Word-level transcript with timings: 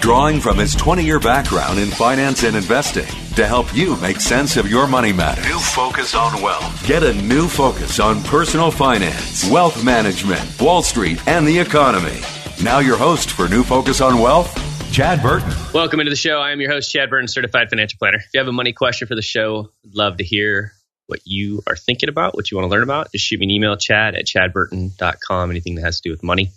drawing 0.00 0.40
from 0.40 0.58
his 0.58 0.74
20 0.74 1.04
year 1.04 1.20
background 1.20 1.78
in 1.78 1.88
finance 1.88 2.42
and 2.42 2.56
investing 2.56 3.06
to 3.36 3.46
help 3.46 3.74
you 3.74 3.96
make 3.96 4.20
sense 4.20 4.56
of 4.56 4.68
your 4.68 4.86
money 4.86 5.12
matters. 5.12 5.44
New 5.46 5.58
Focus 5.58 6.14
on 6.14 6.40
Wealth. 6.42 6.86
Get 6.86 7.02
a 7.02 7.12
new 7.22 7.46
focus 7.46 8.00
on 8.00 8.22
personal 8.24 8.70
finance, 8.70 9.48
wealth 9.48 9.84
management, 9.84 10.60
Wall 10.60 10.82
Street, 10.82 11.26
and 11.28 11.46
the 11.46 11.58
economy. 11.58 12.20
Now, 12.62 12.80
your 12.80 12.96
host 12.96 13.30
for 13.30 13.48
New 13.48 13.62
Focus 13.62 14.00
on 14.00 14.18
Wealth, 14.18 14.52
Chad 14.92 15.22
Burton. 15.22 15.52
Welcome 15.72 16.00
into 16.00 16.10
the 16.10 16.16
show. 16.16 16.40
I 16.40 16.50
am 16.50 16.60
your 16.60 16.70
host, 16.70 16.90
Chad 16.92 17.10
Burton, 17.10 17.28
certified 17.28 17.70
financial 17.70 17.98
planner. 17.98 18.18
If 18.18 18.28
you 18.34 18.40
have 18.40 18.48
a 18.48 18.52
money 18.52 18.72
question 18.72 19.06
for 19.06 19.14
the 19.14 19.22
show, 19.22 19.70
I'd 19.84 19.94
love 19.94 20.16
to 20.16 20.24
hear 20.24 20.72
what 21.06 21.20
you 21.24 21.62
are 21.66 21.76
thinking 21.76 22.08
about, 22.08 22.34
what 22.34 22.50
you 22.50 22.56
want 22.56 22.66
to 22.66 22.70
learn 22.70 22.82
about. 22.82 23.12
Just 23.12 23.24
shoot 23.24 23.40
me 23.40 23.46
an 23.46 23.50
email, 23.50 23.76
chad 23.76 24.14
at 24.14 24.26
chadburton.com, 24.26 25.50
anything 25.50 25.74
that 25.76 25.82
has 25.82 26.00
to 26.00 26.08
do 26.08 26.10
with 26.10 26.22
money. 26.22 26.50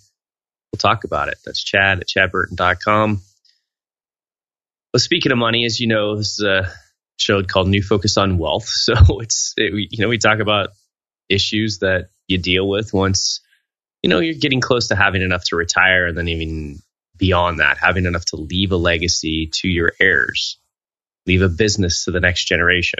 We'll 0.71 0.77
talk 0.79 1.03
about 1.03 1.27
it. 1.27 1.37
That's 1.45 1.63
chad 1.63 1.99
at 1.99 2.07
chadburton.com. 2.07 3.21
Well, 4.93 4.99
speaking 4.99 5.31
of 5.31 5.39
money, 5.39 5.65
as 5.65 5.79
you 5.79 5.87
know, 5.87 6.17
this 6.17 6.39
is 6.39 6.45
a 6.45 6.71
show 7.17 7.41
called 7.41 7.67
New 7.67 7.81
Focus 7.81 8.15
on 8.17 8.37
Wealth. 8.37 8.67
So 8.83 9.21
it's, 9.21 9.55
it, 9.57 9.73
you 9.73 9.97
know, 9.99 10.07
we 10.07 10.19
talk 10.19 10.37
about 10.37 10.69
issues 11.29 11.79
that 11.79 12.09
you 12.27 12.37
deal 12.37 12.67
with 12.69 12.93
once, 12.93 13.39
you 14.03 14.09
know, 14.09 14.19
you're 14.19 14.35
getting 14.35 14.61
close 14.61 14.89
to 14.89 14.95
having 14.95 15.23
enough 15.23 15.45
to 15.45 15.55
retire 15.55 16.05
and 16.05 16.15
then 16.15 16.27
even 16.27 16.79
beyond 17.17 17.59
that, 17.59 17.79
having 17.79 18.05
enough 18.05 18.25
to 18.25 18.35
leave 18.35 18.71
a 18.71 18.77
legacy 18.77 19.47
to 19.47 19.67
your 19.67 19.93
heirs, 19.99 20.59
leave 21.25 21.41
a 21.41 21.49
business 21.49 22.05
to 22.05 22.11
the 22.11 22.19
next 22.19 22.45
generation. 22.45 22.99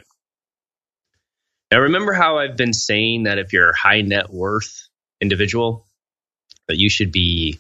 Now, 1.70 1.82
remember 1.82 2.14
how 2.14 2.40
I've 2.40 2.58
been 2.58 2.74
saying 2.74 3.24
that 3.24 3.38
if 3.38 3.54
you're 3.54 3.70
a 3.70 3.78
high 3.78 4.02
net 4.02 4.32
worth 4.32 4.88
individual, 5.22 5.86
that 6.68 6.78
you 6.78 6.90
should 6.90 7.12
be 7.12 7.60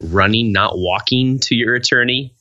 running, 0.00 0.52
not 0.52 0.78
walking 0.78 1.40
to 1.40 1.54
your 1.54 1.74
attorney 1.74 2.34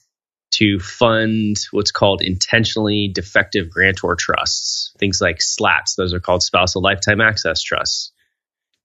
to 0.53 0.79
fund 0.79 1.57
what's 1.71 1.91
called 1.91 2.21
intentionally 2.21 3.09
defective 3.13 3.69
grantor 3.69 4.15
trusts. 4.15 4.93
Things 4.99 5.21
like 5.21 5.39
SLATs, 5.39 5.95
those 5.95 6.13
are 6.13 6.19
called 6.19 6.43
spousal 6.43 6.81
lifetime 6.81 7.21
access 7.21 7.61
trusts. 7.61 8.11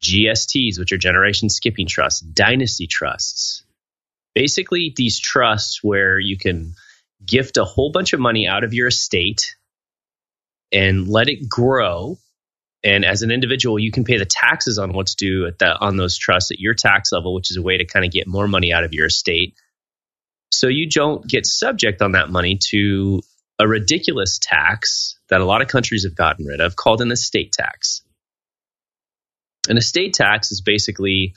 GSTs, 0.02 0.78
which 0.78 0.92
are 0.92 0.98
generation 0.98 1.48
skipping 1.48 1.86
trusts, 1.86 2.20
dynasty 2.20 2.86
trusts. 2.86 3.64
Basically, 4.34 4.92
these 4.94 5.18
trusts 5.18 5.82
where 5.82 6.18
you 6.18 6.36
can 6.36 6.74
gift 7.24 7.56
a 7.56 7.64
whole 7.64 7.90
bunch 7.90 8.12
of 8.12 8.20
money 8.20 8.46
out 8.46 8.62
of 8.62 8.74
your 8.74 8.88
estate 8.88 9.56
and 10.70 11.08
let 11.08 11.28
it 11.28 11.48
grow 11.48 12.18
and 12.84 13.04
as 13.04 13.22
an 13.22 13.30
individual, 13.30 13.78
you 13.78 13.90
can 13.90 14.04
pay 14.04 14.18
the 14.18 14.24
taxes 14.24 14.78
on 14.78 14.92
what's 14.92 15.14
due 15.14 15.46
at 15.46 15.58
that 15.58 15.78
on 15.80 15.96
those 15.96 16.16
trusts 16.16 16.50
at 16.50 16.60
your 16.60 16.74
tax 16.74 17.10
level, 17.12 17.34
which 17.34 17.50
is 17.50 17.56
a 17.56 17.62
way 17.62 17.76
to 17.76 17.84
kind 17.84 18.04
of 18.04 18.12
get 18.12 18.26
more 18.26 18.46
money 18.46 18.72
out 18.72 18.84
of 18.84 18.92
your 18.92 19.06
estate. 19.06 19.54
So 20.50 20.68
you 20.68 20.88
don't 20.88 21.26
get 21.26 21.46
subject 21.46 22.02
on 22.02 22.12
that 22.12 22.30
money 22.30 22.58
to 22.70 23.22
a 23.58 23.66
ridiculous 23.68 24.38
tax 24.38 25.18
that 25.28 25.40
a 25.40 25.44
lot 25.44 25.62
of 25.62 25.68
countries 25.68 26.04
have 26.04 26.14
gotten 26.14 26.46
rid 26.46 26.60
of 26.60 26.76
called 26.76 27.00
an 27.00 27.10
estate 27.10 27.52
tax. 27.52 28.02
An 29.68 29.76
estate 29.76 30.14
tax 30.14 30.50
is 30.52 30.60
basically 30.60 31.34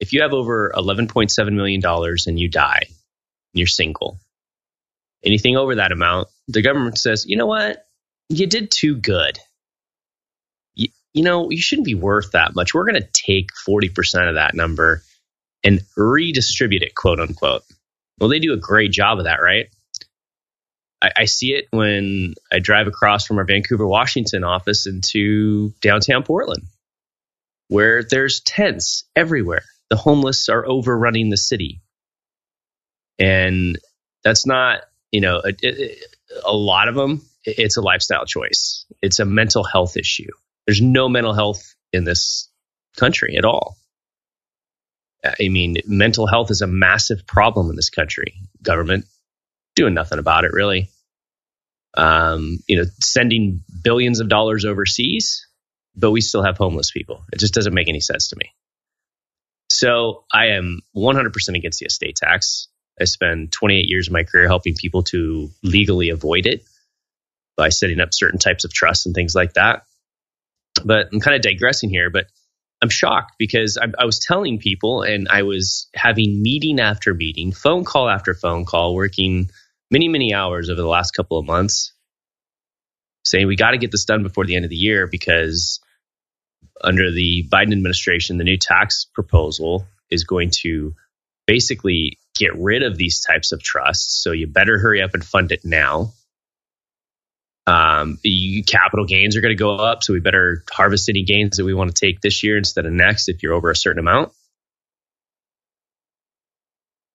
if 0.00 0.12
you 0.12 0.22
have 0.22 0.32
over 0.32 0.72
$11.7 0.74 1.52
million 1.52 1.82
and 1.84 2.40
you 2.40 2.48
die 2.48 2.82
and 2.86 2.96
you're 3.52 3.66
single, 3.66 4.18
anything 5.24 5.56
over 5.56 5.76
that 5.76 5.92
amount, 5.92 6.28
the 6.48 6.62
government 6.62 6.98
says, 6.98 7.26
you 7.26 7.36
know 7.36 7.46
what? 7.46 7.86
You 8.28 8.46
did 8.46 8.70
too 8.70 8.96
good 8.96 9.38
you 11.14 11.22
know, 11.22 11.50
you 11.50 11.60
shouldn't 11.60 11.86
be 11.86 11.94
worth 11.94 12.32
that 12.32 12.54
much. 12.54 12.74
We're 12.74 12.86
going 12.86 13.00
to 13.00 13.08
take 13.12 13.50
40% 13.68 14.28
of 14.28 14.34
that 14.36 14.54
number 14.54 15.02
and 15.62 15.82
redistribute 15.96 16.82
it, 16.82 16.94
quote 16.94 17.20
unquote. 17.20 17.62
Well, 18.22 18.30
they 18.30 18.38
do 18.38 18.52
a 18.52 18.56
great 18.56 18.92
job 18.92 19.18
of 19.18 19.24
that, 19.24 19.42
right? 19.42 19.66
I, 21.02 21.10
I 21.16 21.24
see 21.24 21.54
it 21.54 21.66
when 21.72 22.34
I 22.52 22.60
drive 22.60 22.86
across 22.86 23.26
from 23.26 23.38
our 23.38 23.44
Vancouver, 23.44 23.86
Washington 23.86 24.44
office 24.44 24.86
into 24.86 25.74
downtown 25.80 26.22
Portland, 26.22 26.62
where 27.68 28.04
there's 28.04 28.40
tents 28.40 29.04
everywhere. 29.14 29.64
The 29.90 29.96
homeless 29.96 30.48
are 30.48 30.64
overrunning 30.64 31.28
the 31.28 31.36
city. 31.36 31.82
And 33.18 33.78
that's 34.24 34.46
not, 34.46 34.82
you 35.10 35.20
know, 35.20 35.42
a, 35.44 35.96
a 36.46 36.52
lot 36.54 36.88
of 36.88 36.94
them, 36.94 37.22
it's 37.44 37.76
a 37.76 37.82
lifestyle 37.82 38.24
choice, 38.24 38.86
it's 39.02 39.18
a 39.18 39.24
mental 39.24 39.64
health 39.64 39.96
issue 39.96 40.30
there's 40.66 40.80
no 40.80 41.08
mental 41.08 41.32
health 41.32 41.74
in 41.92 42.04
this 42.04 42.48
country 42.96 43.36
at 43.36 43.44
all. 43.44 43.76
I 45.24 45.48
mean, 45.48 45.76
mental 45.86 46.26
health 46.26 46.50
is 46.50 46.62
a 46.62 46.66
massive 46.66 47.26
problem 47.26 47.70
in 47.70 47.76
this 47.76 47.90
country. 47.90 48.34
Government 48.62 49.06
doing 49.76 49.94
nothing 49.94 50.18
about 50.18 50.44
it, 50.44 50.52
really. 50.52 50.90
Um, 51.94 52.58
you 52.66 52.76
know, 52.76 52.84
sending 53.00 53.62
billions 53.82 54.20
of 54.20 54.28
dollars 54.28 54.64
overseas, 54.64 55.46
but 55.94 56.10
we 56.10 56.20
still 56.20 56.42
have 56.42 56.56
homeless 56.56 56.90
people. 56.90 57.24
It 57.32 57.38
just 57.38 57.54
doesn't 57.54 57.74
make 57.74 57.88
any 57.88 58.00
sense 58.00 58.28
to 58.28 58.36
me. 58.36 58.52
So 59.70 60.24
I 60.32 60.48
am 60.48 60.80
100% 60.96 61.56
against 61.56 61.78
the 61.78 61.86
estate 61.86 62.16
tax. 62.16 62.68
I 63.00 63.04
spent 63.04 63.52
28 63.52 63.88
years 63.88 64.08
of 64.08 64.12
my 64.12 64.24
career 64.24 64.48
helping 64.48 64.74
people 64.74 65.02
to 65.04 65.50
legally 65.62 66.10
avoid 66.10 66.46
it 66.46 66.64
by 67.56 67.68
setting 67.68 68.00
up 68.00 68.12
certain 68.12 68.38
types 68.38 68.64
of 68.64 68.72
trusts 68.72 69.06
and 69.06 69.14
things 69.14 69.34
like 69.34 69.54
that 69.54 69.84
but 70.84 71.08
I'm 71.12 71.20
kind 71.20 71.36
of 71.36 71.42
digressing 71.42 71.90
here, 71.90 72.10
but 72.10 72.26
I'm 72.82 72.88
shocked 72.88 73.34
because 73.38 73.78
I, 73.80 73.86
I, 73.96 74.04
was 74.04 74.18
telling 74.18 74.58
people 74.58 75.02
and 75.02 75.28
I 75.30 75.44
was 75.44 75.88
having 75.94 76.42
meeting 76.42 76.80
after 76.80 77.14
meeting, 77.14 77.52
phone 77.52 77.84
call 77.84 78.08
after 78.08 78.34
phone 78.34 78.64
call, 78.64 78.96
working 78.96 79.50
many, 79.88 80.08
many 80.08 80.34
hours 80.34 80.68
over 80.68 80.80
the 80.80 80.88
last 80.88 81.12
couple 81.12 81.38
of 81.38 81.46
months, 81.46 81.92
saying 83.24 83.46
we 83.46 83.54
got 83.54 83.70
to 83.70 83.78
get 83.78 83.92
this 83.92 84.04
done 84.04 84.24
before 84.24 84.46
the 84.46 84.56
end 84.56 84.64
of 84.64 84.70
the 84.70 84.76
year 84.76 85.06
because 85.06 85.78
under 86.82 87.12
the 87.12 87.48
Biden 87.48 87.72
administration, 87.72 88.36
the 88.36 88.44
new 88.44 88.58
tax 88.58 89.06
proposal 89.14 89.86
is 90.10 90.24
going 90.24 90.50
to 90.62 90.96
basically 91.46 92.18
get 92.34 92.50
rid 92.56 92.82
of 92.82 92.96
these 92.96 93.20
types 93.20 93.52
of 93.52 93.62
trusts. 93.62 94.20
So 94.24 94.32
you 94.32 94.48
better 94.48 94.78
hurry 94.78 95.02
up 95.02 95.14
and 95.14 95.24
fund 95.24 95.52
it 95.52 95.60
now 95.64 96.14
um, 97.66 98.18
you, 98.22 98.64
capital 98.64 99.04
gains 99.04 99.36
are 99.36 99.40
going 99.40 99.56
to 99.56 99.62
go 99.62 99.76
up, 99.76 100.02
so 100.02 100.12
we 100.12 100.20
better 100.20 100.64
harvest 100.70 101.08
any 101.08 101.22
gains 101.22 101.56
that 101.56 101.64
we 101.64 101.74
want 101.74 101.94
to 101.94 102.06
take 102.06 102.20
this 102.20 102.42
year 102.42 102.56
instead 102.56 102.86
of 102.86 102.92
next 102.92 103.28
if 103.28 103.42
you're 103.42 103.54
over 103.54 103.70
a 103.70 103.76
certain 103.76 104.00
amount. 104.00 104.32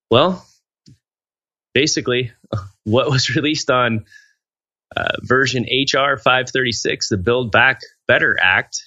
Well, 0.10 0.46
basically, 1.74 2.32
what 2.86 3.10
was 3.10 3.36
released 3.36 3.70
on 3.70 4.06
uh, 4.96 5.18
version 5.22 5.64
HR 5.64 6.18
536, 6.18 7.10
the 7.10 7.18
Build 7.18 7.52
Back 7.52 7.82
Better 8.08 8.38
Act, 8.42 8.84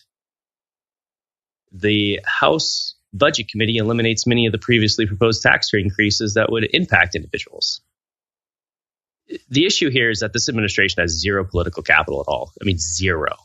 the 1.73 2.21
House 2.25 2.95
Budget 3.12 3.49
Committee 3.49 3.77
eliminates 3.77 4.27
many 4.27 4.47
of 4.47 4.53
the 4.53 4.59
previously 4.59 5.07
proposed 5.07 5.43
tax 5.43 5.73
rate 5.75 5.85
increases 5.85 6.35
that 6.35 6.51
would 6.51 6.69
impact 6.73 7.15
individuals 7.15 7.83
the 9.50 9.67
issue 9.67 9.91
here 9.91 10.11
is 10.11 10.21
that 10.21 10.32
this 10.32 10.49
administration 10.49 11.03
has 11.03 11.21
zero 11.21 11.44
political 11.44 11.82
capital 11.82 12.21
at 12.21 12.29
all. 12.29 12.53
I 12.61 12.65
mean, 12.65 12.79
zero. 12.79 13.37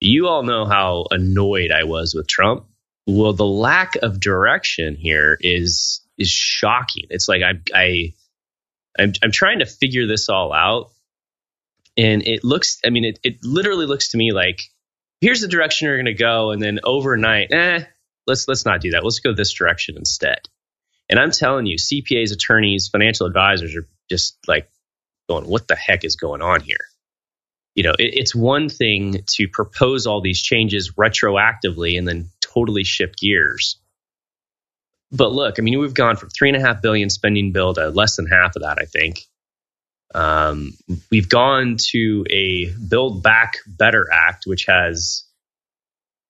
You 0.00 0.28
all 0.28 0.42
know 0.42 0.66
how 0.66 1.06
annoyed 1.10 1.72
I 1.72 1.84
was 1.84 2.14
with 2.14 2.28
Trump. 2.28 2.66
Well, 3.06 3.32
the 3.34 3.46
lack 3.46 3.96
of 4.02 4.20
direction 4.20 4.96
here 4.96 5.38
is 5.40 6.02
is 6.18 6.30
shocking. 6.30 7.06
It's 7.10 7.28
like 7.28 7.42
I 7.42 7.60
I 7.74 8.14
I'm, 8.98 9.12
I'm 9.22 9.32
trying 9.32 9.60
to 9.60 9.66
figure 9.66 10.06
this 10.06 10.28
all 10.28 10.52
out, 10.52 10.90
And 11.96 12.26
it 12.26 12.44
looks, 12.44 12.80
I 12.84 12.90
mean, 12.90 13.04
it, 13.04 13.18
it 13.22 13.38
literally 13.44 13.86
looks 13.86 14.10
to 14.10 14.18
me 14.18 14.32
like 14.32 14.62
here's 15.20 15.40
the 15.42 15.48
direction 15.48 15.86
you're 15.86 15.96
going 15.98 16.06
to 16.06 16.14
go. 16.14 16.50
And 16.52 16.62
then 16.62 16.80
overnight, 16.84 17.52
eh, 17.52 17.84
let's, 18.26 18.48
let's 18.48 18.66
not 18.66 18.80
do 18.80 18.92
that. 18.92 19.04
Let's 19.04 19.20
go 19.20 19.34
this 19.34 19.52
direction 19.54 19.96
instead. 19.98 20.40
And 21.08 21.20
I'm 21.20 21.30
telling 21.32 21.66
you, 21.66 21.76
CPAs, 21.78 22.32
attorneys, 22.32 22.88
financial 22.88 23.26
advisors 23.26 23.76
are 23.76 23.86
just 24.10 24.38
like 24.48 24.70
going, 25.28 25.46
what 25.46 25.68
the 25.68 25.76
heck 25.76 26.04
is 26.04 26.16
going 26.16 26.42
on 26.42 26.60
here? 26.60 26.84
You 27.74 27.84
know, 27.84 27.94
it, 27.98 28.14
it's 28.14 28.34
one 28.34 28.68
thing 28.68 29.24
to 29.28 29.48
propose 29.48 30.06
all 30.06 30.20
these 30.20 30.42
changes 30.42 30.92
retroactively 30.92 31.98
and 31.98 32.06
then 32.06 32.30
totally 32.40 32.84
shift 32.84 33.18
gears. 33.18 33.78
But 35.10 35.32
look, 35.32 35.58
I 35.58 35.62
mean, 35.62 35.78
we've 35.78 35.94
gone 35.94 36.16
from 36.16 36.30
three 36.30 36.48
and 36.48 36.56
a 36.56 36.66
half 36.66 36.82
billion 36.82 37.10
spending 37.10 37.52
bill 37.52 37.74
to 37.74 37.90
less 37.90 38.16
than 38.16 38.26
half 38.26 38.56
of 38.56 38.62
that, 38.62 38.78
I 38.80 38.86
think. 38.86 39.26
Um, 40.14 40.72
we've 41.10 41.28
gone 41.28 41.76
to 41.90 42.24
a 42.30 42.70
Build 42.70 43.22
Back 43.22 43.54
Better 43.66 44.08
Act, 44.12 44.44
which 44.46 44.66
has, 44.66 45.24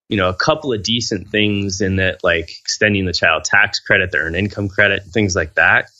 you 0.09 0.17
know, 0.17 0.29
a 0.29 0.35
couple 0.35 0.73
of 0.73 0.83
decent 0.83 1.29
things 1.29 1.81
in 1.81 1.97
that, 1.97 2.23
like 2.23 2.51
extending 2.61 3.07
the 3.07 3.13
child 3.13 3.45
tax 3.45 3.81
credit, 3.81 4.11
the 4.11 4.19
earned 4.19 4.37
income 4.37 4.69
credit, 4.69 5.05
things 5.05 5.35
like 5.35 5.55
that. 5.55 5.91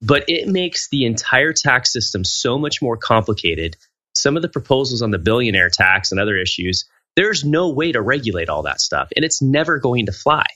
But 0.00 0.24
it 0.28 0.48
makes 0.48 0.88
the 0.88 1.06
entire 1.06 1.52
tax 1.52 1.92
system 1.92 2.24
so 2.24 2.58
much 2.58 2.80
more 2.80 2.96
complicated. 2.96 3.76
Some 4.14 4.36
of 4.36 4.42
the 4.42 4.48
proposals 4.48 5.02
on 5.02 5.10
the 5.10 5.18
billionaire 5.18 5.70
tax 5.70 6.12
and 6.12 6.20
other 6.20 6.36
issues, 6.36 6.84
there's 7.16 7.44
no 7.44 7.70
way 7.70 7.92
to 7.92 8.00
regulate 8.00 8.48
all 8.48 8.62
that 8.62 8.80
stuff, 8.80 9.08
and 9.16 9.24
it's 9.24 9.42
never 9.42 9.78
going 9.78 10.06
to 10.06 10.12
fly. 10.12 10.46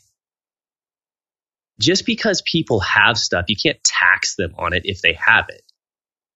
Just 1.81 2.07
because 2.07 2.43
people 2.43 2.81
have 2.81 3.19
stuff, 3.19 3.47
you 3.49 3.57
can't 3.61 3.83
tax 3.83 4.37
them 4.37 4.55
on 4.57 4.73
it 4.73 4.83
if 4.85 5.01
they 5.03 5.15
have 5.15 5.49
it 5.49 5.63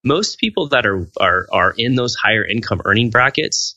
most 0.06 0.38
people 0.38 0.68
that 0.68 0.86
are 0.86 1.08
are 1.18 1.46
are 1.52 1.74
in 1.76 1.96
those 1.96 2.14
higher 2.14 2.44
income 2.44 2.80
earning 2.84 3.10
brackets 3.10 3.76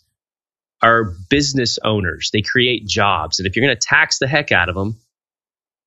are 0.82 1.16
business 1.30 1.80
owners. 1.84 2.30
They 2.32 2.44
create 2.44 2.88
jobs, 2.88 3.40
and 3.40 3.48
if 3.48 3.56
you're 3.56 3.66
going 3.66 3.76
to 3.76 3.88
tax 3.88 4.20
the 4.20 4.28
heck 4.28 4.52
out 4.52 4.70
of 4.70 4.76
them, 4.76 5.00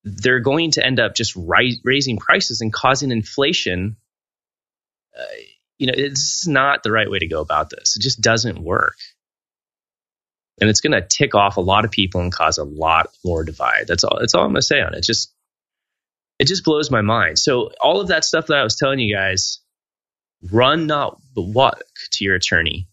they're 0.03 0.39
going 0.39 0.71
to 0.71 0.85
end 0.85 0.99
up 0.99 1.15
just 1.15 1.35
ri- 1.35 1.79
raising 1.83 2.17
prices 2.17 2.61
and 2.61 2.73
causing 2.73 3.11
inflation. 3.11 3.95
Uh, 5.17 5.23
you 5.77 5.87
know, 5.87 5.93
it's 5.95 6.47
not 6.47 6.83
the 6.83 6.91
right 6.91 7.09
way 7.09 7.19
to 7.19 7.27
go 7.27 7.41
about 7.41 7.69
this. 7.69 7.95
It 7.95 8.01
just 8.01 8.21
doesn't 8.21 8.59
work. 8.59 8.97
And 10.61 10.69
it's 10.69 10.81
going 10.81 10.91
to 10.91 11.01
tick 11.01 11.35
off 11.35 11.57
a 11.57 11.61
lot 11.61 11.85
of 11.85 11.91
people 11.91 12.21
and 12.21 12.31
cause 12.31 12.57
a 12.57 12.63
lot 12.63 13.07
more 13.25 13.43
divide. 13.43 13.87
That's 13.87 14.03
all. 14.03 14.17
That's 14.19 14.35
all 14.35 14.43
I'm 14.43 14.51
going 14.51 14.55
to 14.55 14.61
say 14.61 14.81
on 14.81 14.93
it. 14.93 15.03
Just, 15.03 15.33
it 16.37 16.45
just 16.45 16.63
blows 16.63 16.91
my 16.91 17.01
mind. 17.01 17.39
So 17.39 17.71
all 17.81 18.01
of 18.01 18.09
that 18.09 18.23
stuff 18.23 18.47
that 18.47 18.57
I 18.57 18.63
was 18.63 18.75
telling 18.75 18.99
you 18.99 19.15
guys, 19.15 19.59
run 20.51 20.85
not 20.85 21.19
walk 21.35 21.81
to 22.11 22.25
your 22.25 22.35
attorney 22.35 22.87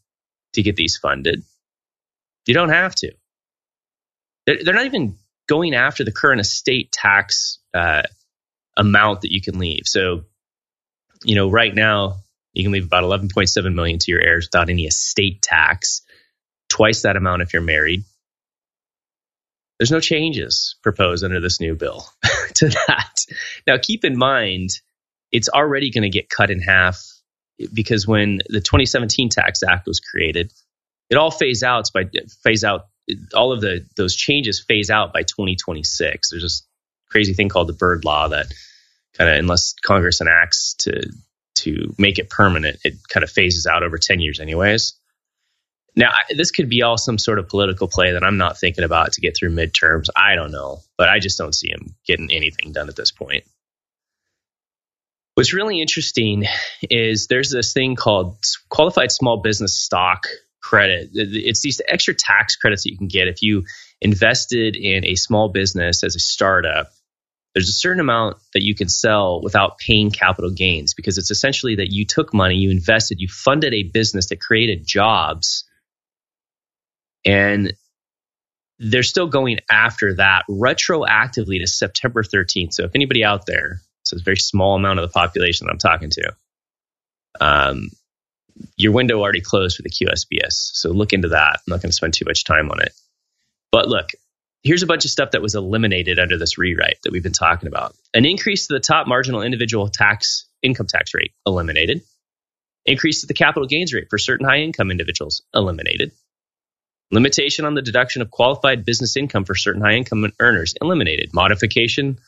to 0.55 0.63
get 0.63 0.77
these 0.77 0.97
funded. 0.97 1.43
You 2.47 2.55
don't 2.55 2.71
have 2.71 2.95
to. 2.97 3.13
They're, 4.47 4.65
they're 4.65 4.75
not 4.75 4.87
even 4.87 5.17
going 5.51 5.75
after 5.75 6.05
the 6.05 6.13
current 6.13 6.41
estate 6.41 6.93
tax 6.93 7.59
uh, 7.75 8.03
amount 8.77 9.23
that 9.23 9.33
you 9.33 9.43
can 9.43 9.59
leave. 9.59 9.83
So, 9.85 10.23
you 11.25 11.35
know, 11.35 11.51
right 11.51 11.75
now 11.75 12.21
you 12.53 12.63
can 12.63 12.71
leave 12.71 12.87
about 12.87 13.03
11.7 13.03 13.75
million 13.75 13.99
to 13.99 14.13
your 14.13 14.21
heirs 14.21 14.47
without 14.47 14.71
any 14.71 14.85
estate 14.85 15.43
tax. 15.43 16.03
Twice 16.69 17.03
that 17.03 17.17
amount 17.17 17.43
if 17.43 17.53
you're 17.53 17.63
married. 17.63 18.05
There's 19.79 19.91
no 19.91 19.99
changes 19.99 20.77
proposed 20.85 21.25
under 21.25 21.41
this 21.41 21.61
new 21.61 21.75
bill 21.75 22.07
to 22.55 22.69
that. 22.69 23.25
Now, 23.67 23.77
keep 23.77 24.05
in 24.05 24.17
mind, 24.17 24.71
it's 25.33 25.49
already 25.49 25.91
going 25.91 26.03
to 26.03 26.11
get 26.11 26.31
cut 26.31 26.51
in 26.51 26.61
half 26.61 27.03
because 27.73 28.07
when 28.07 28.39
the 28.49 28.61
2017 28.61 29.31
Tax 29.31 29.65
Act 29.65 29.89
was 29.89 29.99
created, 29.99 30.53
it 31.09 31.17
all 31.17 31.33
phase 31.33 31.65
out 31.65 31.91
by 31.93 32.05
phase 32.45 32.63
out 32.63 32.87
all 33.35 33.53
of 33.53 33.61
the 33.61 33.87
those 33.97 34.15
changes 34.15 34.61
phase 34.61 34.91
out 34.91 35.13
by 35.13 35.23
2026. 35.23 36.31
There's 36.31 36.43
this 36.43 36.67
crazy 37.11 37.35
thing 37.35 37.49
called 37.49 37.69
the 37.69 37.73
Byrd 37.73 38.05
Law 38.05 38.29
that 38.29 38.47
kind 39.17 39.31
of 39.31 39.37
unless 39.37 39.75
Congress 39.85 40.21
enacts 40.21 40.75
to 40.81 41.11
to 41.57 41.95
make 41.99 42.19
it 42.19 42.31
permanent, 42.31 42.79
it 42.85 42.97
kind 43.09 43.25
of 43.25 43.31
phases 43.31 43.67
out 43.67 43.83
over 43.83 43.99
10 43.99 44.21
years 44.21 44.41
anyways. 44.41 44.95
Now, 45.97 46.13
this 46.31 46.53
could 46.53 46.69
be 46.69 46.83
all 46.83 46.97
some 46.97 47.19
sort 47.19 47.39
of 47.39 47.49
political 47.49 47.89
play 47.89 48.13
that 48.13 48.23
I'm 48.23 48.39
not 48.39 48.59
thinking 48.59 48.85
about 48.85 49.13
to 49.13 49.21
get 49.21 49.37
through 49.37 49.51
midterms. 49.51 50.07
I 50.15 50.37
don't 50.37 50.53
know, 50.53 50.81
but 50.97 51.09
I 51.09 51.19
just 51.19 51.37
don't 51.37 51.55
see 51.55 51.69
him 51.69 51.97
getting 52.07 52.31
anything 52.31 52.73
done 52.73 52.89
at 52.89 52.97
this 52.97 53.11
point. 53.11 53.45
What's 55.35 55.53
really 55.53 55.81
interesting 55.81 56.45
is 56.83 57.27
there's 57.27 57.51
this 57.51 57.73
thing 57.73 57.97
called 57.97 58.39
qualified 58.69 59.11
small 59.11 59.39
business 59.39 59.75
stock 59.75 60.27
credit. 60.63 61.11
It's 61.15 61.61
these 61.61 61.81
extra 61.87 62.15
tax 62.15 62.57
credits 62.57 62.85
that 62.85 62.91
you 62.91 62.99
can 62.99 63.09
get 63.09 63.29
if 63.29 63.43
you 63.43 63.65
invested 64.01 64.77
in 64.77 65.05
a 65.05 65.15
small 65.15 65.49
business 65.49 66.05
as 66.05 66.17
a 66.17 66.21
startup. 66.21 66.91
There's 67.55 67.69
a 67.69 67.73
certain 67.73 68.01
amount 68.01 68.37
that 68.55 68.63
you 68.63 68.75
can 68.75 68.89
sell 68.89 69.43
without 69.43 69.79
paying 69.79 70.11
capital 70.11 70.51
gains 70.51 70.95
because 70.95 71.19
it's 71.19 71.33
essentially 71.33 71.77
that 71.77 71.91
you 71.91 72.05
took 72.05 72.33
money, 72.33 72.57
you 72.57 72.71
invested, 72.71 73.21
you 73.21 73.29
funded 73.29 73.75
a 73.75 73.83
business 73.83 74.29
that 74.29 74.41
created 74.41 74.87
jobs, 74.87 75.65
and 77.25 77.73
they're 78.79 79.03
still 79.03 79.27
going 79.27 79.59
after 79.69 80.15
that 80.15 80.45
retroactively 80.49 81.59
to 81.59 81.67
September 81.67 82.23
13th. 82.23 82.73
So 82.73 82.85
if 82.85 82.93
anybody 82.95 83.25
out 83.25 83.47
there 83.47 83.81
so 84.11 84.15
it's 84.15 84.23
a 84.23 84.25
very 84.25 84.37
small 84.37 84.75
amount 84.75 84.99
of 84.99 85.09
the 85.09 85.13
population 85.13 85.67
that 85.67 85.73
I'm 85.73 85.79
talking 85.79 86.11
to. 86.11 86.33
Um, 87.41 87.91
your 88.77 88.93
window 88.93 89.21
already 89.21 89.41
closed 89.41 89.77
for 89.77 89.83
the 89.83 89.91
QSBS. 89.91 90.53
So 90.53 90.91
look 90.91 91.13
into 91.13 91.29
that. 91.29 91.59
I'm 91.59 91.71
not 91.71 91.83
going 91.83 91.91
to 91.91 91.97
spend 91.97 92.15
too 92.15 92.25
much 92.27 92.45
time 92.45 92.71
on 92.71 92.81
it. 92.81 92.93
But 93.73 93.89
look, 93.89 94.11
here's 94.63 94.83
a 94.83 94.87
bunch 94.87 95.05
of 95.05 95.11
stuff 95.11 95.33
that 95.33 95.43
was 95.43 95.55
eliminated 95.55 96.19
under 96.19 96.39
this 96.39 96.59
rewrite 96.59 96.99
that 97.03 97.13
we've 97.13 97.23
been 97.23 97.33
talking 97.33 97.69
about. 97.69 97.95
An 98.15 98.25
increase 98.25 98.67
to 98.67 98.75
the 98.75 98.81
top 98.81 99.07
marginal 99.07 99.43
individual 99.43 99.89
tax 99.89 100.47
income 100.63 100.87
tax 100.87 101.15
rate 101.15 101.33
eliminated. 101.47 102.03
Increase 102.87 103.21
to 103.21 103.27
the 103.27 103.35
capital 103.35 103.69
gains 103.69 103.93
rate 103.93 104.09
for 104.11 104.19
certain 104.19 104.47
high 104.47 104.61
income 104.61 104.91
individuals 104.91 105.43
eliminated. 105.55 106.13
Limitation 107.13 107.65
on 107.65 107.75
the 107.75 107.83
deduction 107.83 108.23
of 108.23 108.31
qualified 108.31 108.85
business 108.85 109.17
income 109.17 109.45
for 109.45 109.55
certain 109.55 109.83
high 109.83 109.95
income 109.95 110.33
earners 110.41 110.75
eliminated. 110.81 111.35
Modification 111.35 112.19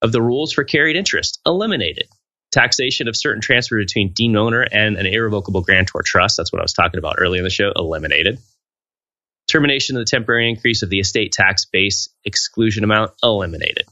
of 0.00 0.12
the 0.12 0.22
rules 0.22 0.52
for 0.52 0.64
carried 0.64 0.96
interest 0.96 1.40
eliminated. 1.44 2.08
Taxation 2.52 3.08
of 3.08 3.16
certain 3.16 3.40
transfer 3.40 3.78
between 3.78 4.12
deemed 4.12 4.36
owner 4.36 4.60
and 4.60 4.96
an 4.96 5.06
irrevocable 5.06 5.62
grantor 5.62 6.02
trust, 6.04 6.36
that's 6.36 6.52
what 6.52 6.60
I 6.60 6.62
was 6.64 6.74
talking 6.74 6.98
about 6.98 7.16
earlier 7.18 7.40
in 7.40 7.44
the 7.44 7.50
show, 7.50 7.72
eliminated. 7.74 8.38
Termination 9.48 9.96
of 9.96 10.02
the 10.02 10.10
temporary 10.10 10.48
increase 10.50 10.82
of 10.82 10.90
the 10.90 11.00
estate 11.00 11.32
tax 11.32 11.64
base 11.64 12.10
exclusion 12.24 12.84
amount, 12.84 13.12
eliminated. 13.22 13.86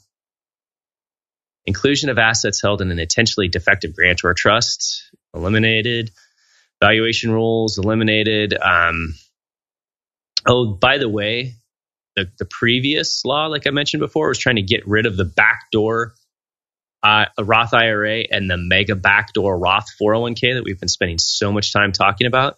Inclusion 1.67 2.11
of 2.11 2.19
assets 2.19 2.61
held 2.63 2.81
in 2.81 2.91
an 2.91 2.99
intentionally 2.99 3.49
defective 3.49 3.95
grantor 3.95 4.35
trust, 4.35 5.11
eliminated. 5.35 6.11
Valuation 6.83 7.31
rules, 7.31 7.79
eliminated. 7.79 8.55
Um, 8.55 9.15
oh, 10.47 10.67
by 10.67 10.99
the 10.99 11.09
way, 11.09 11.55
the, 12.17 12.31
the 12.39 12.47
previous 12.47 13.25
law, 13.25 13.47
like 13.47 13.67
I 13.67 13.71
mentioned 13.71 14.01
before, 14.01 14.29
was 14.29 14.39
trying 14.39 14.57
to 14.57 14.63
get 14.63 14.87
rid 14.87 15.07
of 15.07 15.17
the 15.17 15.25
backdoor 15.25 16.15
uh, 17.03 17.27
Roth 17.39 17.75
IRA 17.75 18.25
and 18.31 18.51
the 18.51 18.57
mega 18.57 18.95
backdoor 18.95 19.59
Roth 19.59 19.87
401k 20.01 20.55
that 20.55 20.65
we've 20.65 20.79
been 20.79 20.89
spending 20.89 21.19
so 21.19 21.53
much 21.53 21.73
time 21.73 21.93
talking 21.93 22.27
about. 22.27 22.57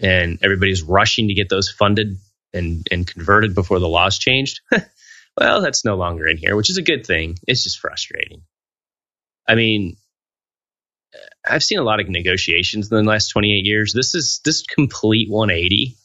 And 0.00 0.38
everybody's 0.42 0.82
rushing 0.82 1.28
to 1.28 1.34
get 1.34 1.48
those 1.48 1.70
funded 1.70 2.16
and, 2.52 2.86
and 2.90 3.06
converted 3.06 3.54
before 3.54 3.78
the 3.78 3.88
laws 3.88 4.18
changed. 4.18 4.60
well, 5.38 5.60
that's 5.60 5.84
no 5.84 5.96
longer 5.96 6.26
in 6.26 6.38
here, 6.38 6.56
which 6.56 6.70
is 6.70 6.78
a 6.78 6.82
good 6.82 7.06
thing. 7.06 7.36
It's 7.46 7.62
just 7.62 7.78
frustrating. 7.78 8.42
I 9.46 9.54
mean, 9.54 9.96
I've 11.46 11.62
seen 11.62 11.78
a 11.78 11.84
lot 11.84 12.00
of 12.00 12.08
negotiations 12.08 12.90
in 12.90 12.96
the 12.96 13.10
last 13.10 13.28
28 13.28 13.64
years. 13.64 13.92
This 13.92 14.14
is 14.14 14.40
this 14.44 14.62
complete 14.62 15.28
180 15.30 15.96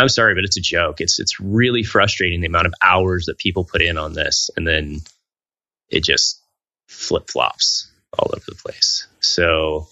I'm 0.00 0.08
sorry, 0.08 0.34
but 0.34 0.44
it's 0.44 0.56
a 0.56 0.62
joke. 0.62 1.02
It's 1.02 1.20
it's 1.20 1.40
really 1.40 1.82
frustrating 1.82 2.40
the 2.40 2.46
amount 2.46 2.66
of 2.66 2.74
hours 2.82 3.26
that 3.26 3.36
people 3.36 3.64
put 3.64 3.82
in 3.82 3.98
on 3.98 4.14
this, 4.14 4.48
and 4.56 4.66
then 4.66 5.00
it 5.90 6.04
just 6.04 6.42
flip 6.88 7.28
flops 7.30 7.90
all 8.18 8.30
over 8.34 8.44
the 8.46 8.54
place. 8.54 9.06
So 9.20 9.88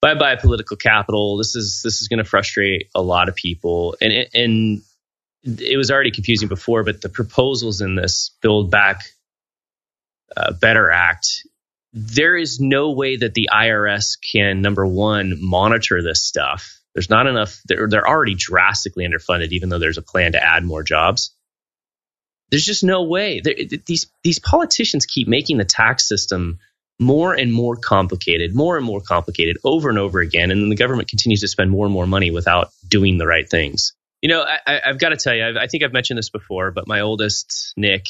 bye 0.00 0.14
bye 0.14 0.36
political 0.36 0.76
capital. 0.76 1.36
This 1.36 1.56
is 1.56 1.82
this 1.82 2.00
is 2.00 2.08
going 2.08 2.18
to 2.18 2.24
frustrate 2.24 2.88
a 2.94 3.02
lot 3.02 3.28
of 3.28 3.34
people, 3.34 3.96
and 4.00 4.12
it, 4.12 4.30
and 4.34 4.82
it 5.44 5.76
was 5.76 5.90
already 5.90 6.10
confusing 6.10 6.48
before, 6.48 6.84
but 6.84 7.00
the 7.00 7.08
proposals 7.08 7.80
in 7.80 7.94
this 7.94 8.32
Build 8.42 8.70
Back 8.70 9.02
uh, 10.36 10.52
Better 10.52 10.90
Act. 10.90 11.46
There 11.94 12.36
is 12.36 12.60
no 12.60 12.90
way 12.92 13.16
that 13.16 13.32
the 13.32 13.48
IRS 13.50 14.18
can 14.20 14.60
number 14.60 14.86
one 14.86 15.38
monitor 15.40 16.02
this 16.02 16.22
stuff 16.22 16.78
there's 16.98 17.10
not 17.10 17.28
enough. 17.28 17.60
They're, 17.64 17.86
they're 17.88 18.08
already 18.08 18.34
drastically 18.34 19.06
underfunded, 19.06 19.52
even 19.52 19.68
though 19.68 19.78
there's 19.78 19.98
a 19.98 20.02
plan 20.02 20.32
to 20.32 20.44
add 20.44 20.64
more 20.64 20.82
jobs. 20.82 21.32
There's 22.50 22.64
just 22.64 22.84
no 22.84 23.02
way. 23.02 23.40
these 23.40 24.06
these 24.22 24.38
politicians 24.38 25.06
keep 25.06 25.28
making 25.28 25.58
the 25.58 25.64
tax 25.64 26.08
system 26.08 26.58
more 26.98 27.34
and 27.34 27.52
more 27.52 27.76
complicated, 27.76 28.54
more 28.54 28.76
and 28.76 28.84
more 28.84 29.00
complicated 29.00 29.58
over 29.64 29.88
and 29.88 29.98
over 29.98 30.20
again. 30.20 30.50
And 30.50 30.62
then 30.62 30.68
the 30.68 30.76
government 30.76 31.08
continues 31.08 31.40
to 31.42 31.48
spend 31.48 31.70
more 31.70 31.86
and 31.86 31.92
more 31.92 32.06
money 32.06 32.30
without 32.30 32.70
doing 32.86 33.18
the 33.18 33.26
right 33.26 33.48
things. 33.48 33.92
You 34.20 34.30
know, 34.30 34.42
I, 34.42 34.80
have 34.82 34.98
got 34.98 35.10
to 35.10 35.16
tell 35.16 35.34
you, 35.34 35.46
I've, 35.46 35.56
i 35.56 35.66
think 35.68 35.84
I've 35.84 35.92
mentioned 35.92 36.18
this 36.18 36.30
before, 36.30 36.72
but 36.72 36.88
my 36.88 37.00
oldest, 37.00 37.72
Nick, 37.76 38.06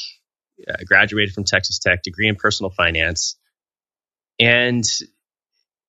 uh, 0.67 0.77
graduated 0.85 1.35
from 1.35 1.43
Texas 1.43 1.77
Tech, 1.77 2.01
degree 2.01 2.27
in 2.27 2.35
personal 2.35 2.71
finance. 2.71 3.37
And 4.39 4.83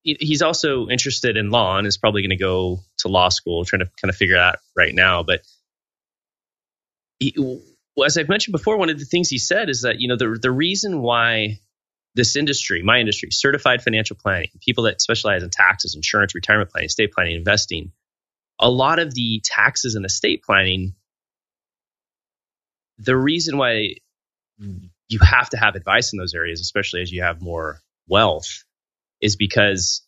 he's 0.02 0.42
also 0.42 0.88
interested 0.88 1.36
in 1.36 1.50
law 1.50 1.78
and 1.78 1.86
is 1.86 1.96
probably 1.96 2.22
going 2.22 2.30
to 2.30 2.36
go 2.36 2.80
to 2.98 3.08
law 3.08 3.30
school, 3.30 3.64
trying 3.64 3.80
to 3.80 3.90
kind 4.00 4.10
of 4.10 4.16
figure 4.16 4.36
that 4.36 4.54
out 4.54 4.58
right 4.76 4.94
now. 4.94 5.22
But 5.22 5.40
he, 7.18 7.34
well, 8.00 8.06
as 8.06 8.16
I've 8.16 8.30
mentioned 8.30 8.52
before, 8.52 8.78
one 8.78 8.88
of 8.88 8.98
the 8.98 9.04
things 9.04 9.28
he 9.28 9.36
said 9.36 9.68
is 9.68 9.82
that, 9.82 10.00
you 10.00 10.08
know, 10.08 10.16
the, 10.16 10.38
the 10.40 10.50
reason 10.50 11.02
why 11.02 11.60
this 12.14 12.34
industry, 12.34 12.82
my 12.82 12.98
industry, 12.98 13.28
certified 13.30 13.82
financial 13.82 14.16
planning, 14.16 14.48
people 14.62 14.84
that 14.84 15.02
specialize 15.02 15.42
in 15.42 15.50
taxes, 15.50 15.94
insurance, 15.94 16.34
retirement 16.34 16.70
planning, 16.70 16.86
estate 16.86 17.12
planning, 17.12 17.36
investing, 17.36 17.92
a 18.58 18.70
lot 18.70 19.00
of 19.00 19.12
the 19.12 19.42
taxes 19.44 19.96
and 19.96 20.06
estate 20.06 20.42
planning, 20.42 20.94
the 22.96 23.14
reason 23.14 23.58
why 23.58 23.96
you 25.10 25.18
have 25.20 25.50
to 25.50 25.58
have 25.58 25.74
advice 25.74 26.14
in 26.14 26.18
those 26.18 26.32
areas, 26.32 26.62
especially 26.62 27.02
as 27.02 27.12
you 27.12 27.22
have 27.22 27.42
more 27.42 27.82
wealth, 28.08 28.64
is 29.20 29.36
because 29.36 30.00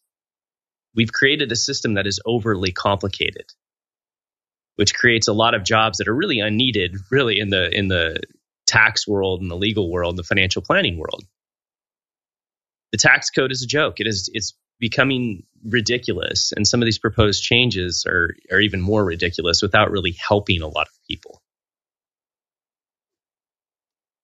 we've 0.95 1.13
created 1.13 1.53
a 1.53 1.57
system 1.57 1.95
that 1.95 2.07
is 2.07 2.21
overly 2.25 2.73
complicated, 2.73 3.53
which 4.77 4.95
creates 4.95 5.29
a 5.29 5.33
lot 5.33 5.55
of 5.55 5.65
jobs 5.65 5.99
that 5.99 6.09
are 6.09 6.15
really 6.15 6.41
unneeded, 6.41 6.97
really 7.11 7.39
in 7.39 7.51
the 7.51 7.71
in 7.77 7.89
the 7.89 8.21
tax 8.67 9.07
world 9.07 9.43
and 9.43 9.51
the 9.51 9.57
legal 9.57 9.91
world, 9.91 10.13
and 10.13 10.19
the 10.19 10.25
financial 10.25 10.63
planning 10.63 10.99
world 10.99 11.25
the 12.93 12.99
tax 12.99 13.31
code 13.31 13.51
is 13.51 13.63
a 13.63 13.67
joke. 13.67 13.99
It 13.99 14.07
is 14.07 14.31
it's 14.33 14.55
becoming 14.79 15.45
ridiculous, 15.65 16.53
and 16.55 16.67
some 16.67 16.81
of 16.83 16.87
these 16.87 16.99
proposed 16.99 17.43
changes 17.43 18.05
are 18.07 18.35
are 18.53 18.61
even 18.61 18.81
more 18.81 19.05
ridiculous 19.05 19.63
without 19.63 19.91
really 19.91 20.13
helping 20.13 20.63
a 20.63 20.69
lot 20.69 20.87
of 20.87 20.95
people. 21.09 21.43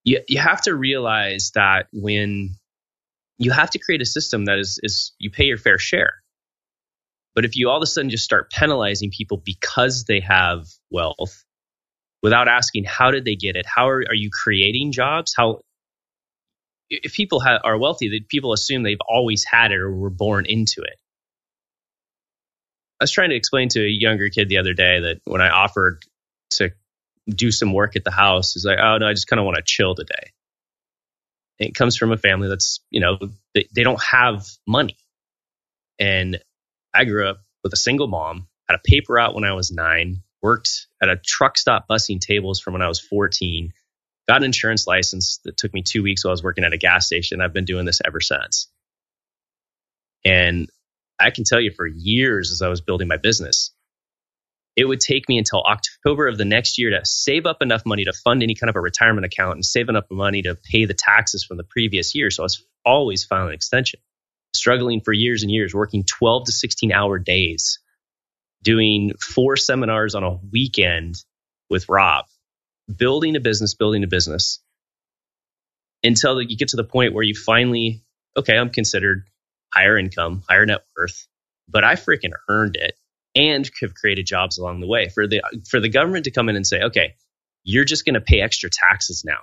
You 0.03 0.21
you 0.27 0.39
have 0.39 0.61
to 0.61 0.75
realize 0.75 1.51
that 1.55 1.87
when 1.91 2.55
you 3.37 3.51
have 3.51 3.71
to 3.71 3.79
create 3.79 4.01
a 4.01 4.05
system 4.05 4.45
that 4.45 4.59
is 4.59 4.79
is 4.83 5.13
you 5.17 5.31
pay 5.31 5.45
your 5.45 5.57
fair 5.57 5.79
share. 5.79 6.13
But 7.39 7.45
if 7.45 7.55
you 7.55 7.69
all 7.69 7.77
of 7.77 7.83
a 7.83 7.85
sudden 7.85 8.09
just 8.09 8.25
start 8.25 8.51
penalizing 8.51 9.11
people 9.11 9.37
because 9.37 10.03
they 10.03 10.19
have 10.19 10.67
wealth 10.91 11.45
without 12.21 12.49
asking 12.49 12.83
how 12.83 13.11
did 13.11 13.23
they 13.23 13.37
get 13.37 13.55
it, 13.55 13.65
how 13.65 13.87
are, 13.87 14.03
are 14.09 14.13
you 14.13 14.29
creating 14.29 14.91
jobs, 14.91 15.33
how 15.37 15.61
if 16.89 17.13
people 17.13 17.39
ha- 17.39 17.61
are 17.63 17.77
wealthy, 17.77 18.09
that 18.09 18.27
people 18.27 18.51
assume 18.51 18.83
they've 18.83 18.97
always 19.07 19.45
had 19.45 19.71
it 19.71 19.79
or 19.79 19.89
were 19.89 20.09
born 20.09 20.47
into 20.49 20.81
it. 20.81 20.99
I 22.99 23.05
was 23.05 23.11
trying 23.11 23.29
to 23.29 23.37
explain 23.37 23.69
to 23.69 23.85
a 23.85 23.87
younger 23.87 24.27
kid 24.27 24.49
the 24.49 24.57
other 24.57 24.73
day 24.73 24.99
that 24.99 25.21
when 25.23 25.39
I 25.39 25.47
offered 25.47 26.03
to 26.55 26.71
do 27.29 27.53
some 27.53 27.71
work 27.71 27.95
at 27.95 28.03
the 28.03 28.11
house, 28.11 28.51
he's 28.53 28.65
like, 28.65 28.79
"Oh 28.79 28.97
no, 28.97 29.07
I 29.07 29.13
just 29.13 29.29
kind 29.29 29.39
of 29.39 29.45
want 29.45 29.55
to 29.55 29.63
chill 29.65 29.95
today." 29.95 30.33
And 31.57 31.69
it 31.69 31.73
comes 31.73 31.95
from 31.95 32.11
a 32.11 32.17
family 32.17 32.49
that's 32.49 32.81
you 32.89 32.99
know 32.99 33.17
they, 33.55 33.69
they 33.73 33.83
don't 33.83 34.03
have 34.03 34.45
money, 34.67 34.97
and 35.99 36.37
I 36.93 37.05
grew 37.05 37.27
up 37.27 37.41
with 37.63 37.73
a 37.73 37.77
single 37.77 38.07
mom, 38.07 38.47
had 38.67 38.75
a 38.75 38.81
paper 38.83 39.19
out 39.19 39.35
when 39.35 39.43
I 39.43 39.53
was 39.53 39.71
nine, 39.71 40.23
worked 40.41 40.87
at 41.01 41.09
a 41.09 41.17
truck 41.17 41.57
stop 41.57 41.85
bussing 41.89 42.19
tables 42.19 42.59
from 42.59 42.73
when 42.73 42.81
I 42.81 42.87
was 42.87 42.99
fourteen 42.99 43.73
got 44.29 44.37
an 44.37 44.43
insurance 44.43 44.85
license 44.85 45.39
that 45.43 45.57
took 45.57 45.73
me 45.73 45.81
two 45.81 46.03
weeks 46.03 46.23
while 46.23 46.29
I 46.29 46.33
was 46.33 46.43
working 46.43 46.63
at 46.63 46.71
a 46.71 46.77
gas 46.77 47.07
station. 47.07 47.41
I've 47.41 47.51
been 47.51 47.65
doing 47.65 47.85
this 47.85 47.99
ever 48.05 48.21
since. 48.21 48.67
And 50.23 50.69
I 51.19 51.31
can 51.31 51.45
tell 51.45 51.59
you 51.59 51.71
for 51.71 51.87
years 51.87 52.51
as 52.51 52.61
I 52.61 52.67
was 52.67 52.79
building 52.79 53.07
my 53.07 53.17
business, 53.17 53.71
it 54.75 54.85
would 54.85 54.99
take 54.99 55.27
me 55.27 55.39
until 55.39 55.63
October 55.63 56.27
of 56.27 56.37
the 56.37 56.45
next 56.45 56.77
year 56.77 56.91
to 56.91 57.01
save 57.05 57.47
up 57.47 57.63
enough 57.63 57.87
money 57.87 58.05
to 58.05 58.13
fund 58.13 58.43
any 58.43 58.53
kind 58.53 58.69
of 58.69 58.75
a 58.75 58.81
retirement 58.81 59.25
account 59.25 59.55
and 59.55 59.65
save 59.65 59.89
enough 59.89 60.05
money 60.11 60.43
to 60.43 60.55
pay 60.71 60.85
the 60.85 60.93
taxes 60.93 61.43
from 61.43 61.57
the 61.57 61.63
previous 61.63 62.13
year. 62.13 62.29
So 62.29 62.43
I 62.43 62.45
was 62.45 62.63
always 62.85 63.25
filing 63.25 63.47
an 63.47 63.55
extension, 63.55 63.99
struggling 64.53 65.01
for 65.01 65.13
years 65.13 65.43
and 65.43 65.51
years, 65.51 65.73
working 65.73 66.03
12 66.03 66.45
to 66.45 66.51
16 66.51 66.91
hour 66.91 67.19
days, 67.19 67.79
doing 68.63 69.13
four 69.19 69.55
seminars 69.55 70.15
on 70.15 70.23
a 70.23 70.37
weekend 70.51 71.15
with 71.69 71.87
Rob 71.89 72.25
building 72.95 73.35
a 73.35 73.39
business, 73.39 73.75
building 73.75 74.03
a 74.03 74.07
business 74.07 74.59
until 76.03 76.41
you 76.41 76.57
get 76.57 76.69
to 76.69 76.77
the 76.77 76.83
point 76.83 77.13
where 77.13 77.23
you 77.23 77.35
finally, 77.35 78.03
okay, 78.37 78.57
I'm 78.57 78.69
considered 78.69 79.25
higher 79.73 79.97
income, 79.97 80.43
higher 80.47 80.65
net 80.65 80.81
worth, 80.97 81.27
but 81.67 81.83
I 81.83 81.95
freaking 81.95 82.31
earned 82.49 82.75
it 82.75 82.95
and 83.35 83.69
have 83.81 83.93
created 83.93 84.25
jobs 84.25 84.57
along 84.57 84.79
the 84.79 84.87
way. 84.87 85.09
For 85.09 85.27
the 85.27 85.41
for 85.69 85.79
the 85.79 85.89
government 85.89 86.25
to 86.25 86.31
come 86.31 86.49
in 86.49 86.55
and 86.55 86.65
say, 86.65 86.81
okay, 86.83 87.15
you're 87.63 87.85
just 87.85 88.05
going 88.05 88.15
to 88.15 88.21
pay 88.21 88.41
extra 88.41 88.69
taxes 88.71 89.23
now. 89.25 89.39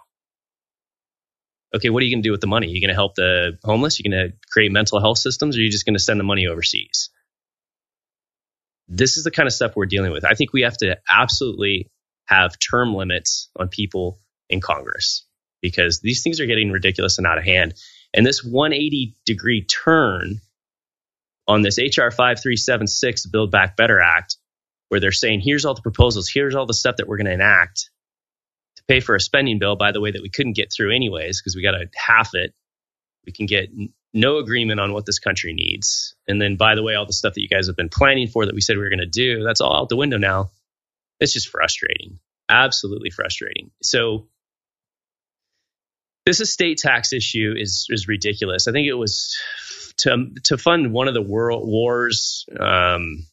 Okay, 1.75 1.91
what 1.91 2.03
are 2.03 2.07
you 2.07 2.15
going 2.15 2.23
to 2.23 2.27
do 2.27 2.33
with 2.33 2.41
the 2.41 2.47
money? 2.47 2.69
Are 2.69 2.71
you 2.71 2.81
going 2.81 2.89
to 2.89 2.95
help 2.95 3.15
the 3.17 3.59
homeless? 3.65 3.99
Are 3.99 4.03
you 4.05 4.11
going 4.11 4.31
to 4.31 4.37
create 4.51 4.73
mental 4.73 5.01
health 5.01 5.19
systems? 5.19 5.57
Or 5.57 5.61
are 5.61 5.63
you 5.63 5.71
just 5.71 5.85
going 5.85 5.95
to 5.95 6.03
send 6.03 6.21
the 6.21 6.25
money 6.25 6.47
overseas? 6.47 7.11
This 8.89 9.17
is 9.17 9.25
the 9.25 9.31
kind 9.31 9.47
of 9.47 9.53
stuff 9.53 9.73
we're 9.75 9.87
dealing 9.87 10.13
with. 10.13 10.25
I 10.25 10.35
think 10.35 10.53
we 10.53 10.63
have 10.63 10.77
to 10.79 10.99
absolutely 11.11 11.91
have 12.27 12.59
term 12.59 12.95
limits 12.95 13.49
on 13.57 13.69
people 13.69 14.19
in 14.49 14.61
Congress 14.61 15.27
because 15.61 16.01
these 16.01 16.23
things 16.23 16.41
are 16.41 16.47
getting 16.47 16.71
ridiculous 16.71 17.19
and 17.19 17.27
out 17.27 17.39
of 17.39 17.45
hand. 17.45 17.75
And 18.15 18.25
this 18.25 18.45
180 18.45 19.17
degree 19.25 19.65
turn 19.65 20.41
on 21.49 21.63
this 21.63 21.79
HR 21.79 22.11
5376 22.11 23.27
Build 23.27 23.51
Back 23.51 23.77
Better 23.77 24.01
Act, 24.01 24.37
where 24.89 25.01
they're 25.01 25.13
saying, 25.13 25.41
here's 25.41 25.65
all 25.65 25.75
the 25.75 25.83
proposals, 25.83 26.29
here's 26.29 26.55
all 26.55 26.67
the 26.67 26.75
stuff 26.75 26.97
that 26.97 27.09
we're 27.09 27.17
going 27.17 27.27
to 27.27 27.33
enact 27.33 27.91
pay 28.89 29.01
for 29.01 29.15
a 29.15 29.21
spending 29.21 29.59
bill, 29.59 29.77
by 29.77 29.93
the 29.93 30.01
way, 30.01 30.11
that 30.11 30.23
we 30.23 30.31
couldn't 30.31 30.57
get 30.57 30.73
through 30.73 30.95
anyways, 30.95 31.41
because 31.41 31.57
we 31.57 31.63
got 31.63 31.73
to 31.73 31.87
half 31.95 32.31
it. 32.35 32.55
We 33.25 33.33
can 33.33 33.47
get 33.47 33.71
no 34.15 34.39
agreement 34.39 34.81
on 34.81 34.93
what 34.93 35.05
this 35.05 35.19
country 35.19 35.53
needs. 35.53 36.15
And 36.29 36.41
then, 36.41 36.57
by 36.57 36.75
the 36.75 36.83
way, 36.83 36.95
all 36.95 37.07
the 37.07 37.13
stuff 37.13 37.35
that 37.35 37.41
you 37.41 37.49
guys 37.49 37.67
have 37.67 37.77
been 37.77 37.89
planning 37.89 38.29
for 38.29 38.47
that 38.47 38.55
we 38.55 38.61
said 38.61 38.77
we 38.77 38.83
were 38.85 38.91
going 38.91 39.01
to 39.01 39.07
do, 39.07 39.43
that's 39.43 39.61
all 39.61 39.77
out 39.77 39.89
the 39.89 39.97
window 39.97 40.19
now 40.19 40.51
it's 41.21 41.33
just 41.33 41.49
frustrating. 41.49 42.19
Absolutely 42.49 43.11
frustrating. 43.11 43.71
So 43.83 44.29
this 46.25 46.41
estate 46.41 46.79
tax 46.79 47.13
issue 47.13 47.55
is 47.57 47.87
is 47.89 48.09
ridiculous. 48.09 48.69
I 48.69 48.73
think 48.73 48.89
it 48.89 48.95
was 48.95 49.37
to 49.99 50.31
to 50.45 50.59
fund 50.59 50.93
one 50.93 51.09
of 51.09 51.15
the 51.15 51.23
world 51.23 51.67
wars. 51.67 52.47
Um, 52.59 53.27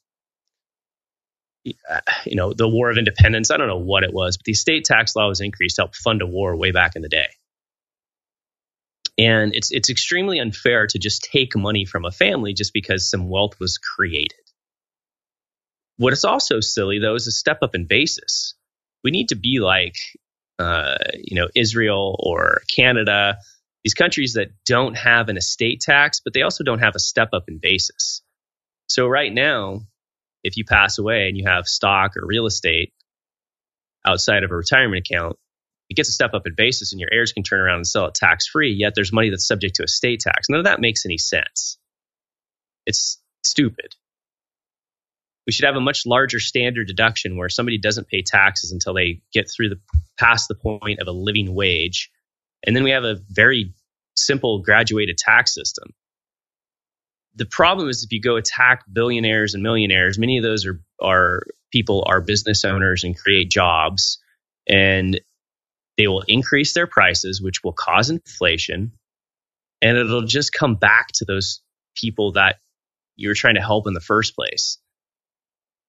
you 1.65 2.35
know, 2.35 2.53
the 2.53 2.67
War 2.67 2.89
of 2.89 2.97
Independence. 2.97 3.51
I 3.51 3.57
don't 3.57 3.67
know 3.67 3.77
what 3.77 4.03
it 4.03 4.13
was, 4.13 4.37
but 4.37 4.45
the 4.45 4.51
estate 4.51 4.85
tax 4.85 5.15
law 5.15 5.27
was 5.27 5.41
increased 5.41 5.77
to 5.77 5.83
help 5.83 5.95
fund 5.95 6.21
a 6.21 6.27
war 6.27 6.55
way 6.55 6.71
back 6.71 6.95
in 6.95 7.01
the 7.01 7.09
day. 7.09 7.29
And 9.17 9.55
it's 9.55 9.71
it's 9.71 9.89
extremely 9.89 10.39
unfair 10.39 10.87
to 10.87 10.99
just 10.99 11.29
take 11.31 11.55
money 11.55 11.85
from 11.85 12.05
a 12.05 12.11
family 12.11 12.53
just 12.53 12.73
because 12.73 13.09
some 13.09 13.29
wealth 13.29 13.59
was 13.59 13.77
created. 13.77 14.39
What 15.97 16.13
is 16.13 16.25
also 16.25 16.59
silly 16.59 16.99
though 16.99 17.15
is 17.15 17.27
a 17.27 17.31
step 17.31 17.59
up 17.61 17.75
in 17.75 17.85
basis. 17.85 18.55
We 19.03 19.11
need 19.11 19.29
to 19.29 19.35
be 19.35 19.59
like, 19.59 19.95
uh, 20.57 20.97
you 21.15 21.35
know, 21.35 21.47
Israel 21.55 22.15
or 22.19 22.63
Canada, 22.73 23.37
these 23.83 23.93
countries 23.93 24.33
that 24.33 24.49
don't 24.65 24.97
have 24.97 25.29
an 25.29 25.37
estate 25.37 25.81
tax, 25.81 26.19
but 26.19 26.33
they 26.33 26.41
also 26.41 26.63
don't 26.63 26.79
have 26.79 26.95
a 26.95 26.99
step 26.99 27.29
up 27.33 27.43
in 27.47 27.59
basis. 27.59 28.21
So 28.87 29.07
right 29.07 29.31
now, 29.31 29.81
if 30.43 30.57
you 30.57 30.65
pass 30.65 30.97
away 30.97 31.27
and 31.27 31.37
you 31.37 31.45
have 31.47 31.67
stock 31.67 32.17
or 32.17 32.25
real 32.25 32.45
estate 32.45 32.93
outside 34.05 34.43
of 34.43 34.51
a 34.51 34.55
retirement 34.55 35.07
account, 35.07 35.37
it 35.89 35.95
gets 35.95 36.09
a 36.09 36.13
step 36.13 36.33
up 36.33 36.45
in 36.45 36.53
basis 36.55 36.91
and 36.91 36.99
your 36.99 37.09
heirs 37.11 37.33
can 37.33 37.43
turn 37.43 37.59
around 37.59 37.77
and 37.77 37.87
sell 37.87 38.05
it 38.05 38.15
tax 38.15 38.47
free, 38.47 38.73
yet 38.73 38.93
there's 38.95 39.13
money 39.13 39.29
that's 39.29 39.47
subject 39.47 39.75
to 39.75 39.83
estate 39.83 40.21
tax. 40.21 40.49
None 40.49 40.59
of 40.59 40.65
that 40.65 40.81
makes 40.81 41.05
any 41.05 41.17
sense. 41.17 41.77
It's 42.85 43.21
stupid 43.45 43.95
we 45.45 45.51
should 45.51 45.65
have 45.65 45.75
a 45.75 45.81
much 45.81 46.05
larger 46.05 46.39
standard 46.39 46.87
deduction 46.87 47.37
where 47.37 47.49
somebody 47.49 47.77
doesn't 47.77 48.07
pay 48.07 48.21
taxes 48.21 48.71
until 48.71 48.93
they 48.93 49.21
get 49.33 49.49
through 49.49 49.69
the 49.69 49.79
past 50.17 50.47
the 50.47 50.55
point 50.55 50.99
of 50.99 51.07
a 51.07 51.11
living 51.11 51.53
wage. 51.53 52.11
And 52.65 52.75
then 52.75 52.83
we 52.83 52.91
have 52.91 53.03
a 53.03 53.19
very 53.29 53.73
simple 54.15 54.59
graduated 54.59 55.17
tax 55.17 55.53
system. 55.53 55.89
The 57.35 57.45
problem 57.45 57.89
is 57.89 58.03
if 58.03 58.11
you 58.11 58.21
go 58.21 58.35
attack 58.35 58.83
billionaires 58.91 59.53
and 59.53 59.63
millionaires, 59.63 60.19
many 60.19 60.37
of 60.37 60.43
those 60.43 60.65
are, 60.65 60.79
are 61.01 61.43
people 61.71 62.03
are 62.07 62.21
business 62.21 62.63
owners 62.63 63.03
and 63.03 63.17
create 63.17 63.49
jobs 63.49 64.19
and 64.67 65.19
they 65.97 66.07
will 66.07 66.23
increase 66.27 66.73
their 66.73 66.87
prices, 66.87 67.41
which 67.41 67.63
will 67.63 67.73
cause 67.73 68.09
inflation. 68.09 68.91
And 69.81 69.97
it'll 69.97 70.23
just 70.23 70.53
come 70.53 70.75
back 70.75 71.07
to 71.15 71.25
those 71.25 71.61
people 71.95 72.33
that 72.33 72.57
you're 73.15 73.35
trying 73.35 73.55
to 73.55 73.61
help 73.61 73.87
in 73.87 73.93
the 73.93 73.99
first 73.99 74.35
place. 74.35 74.77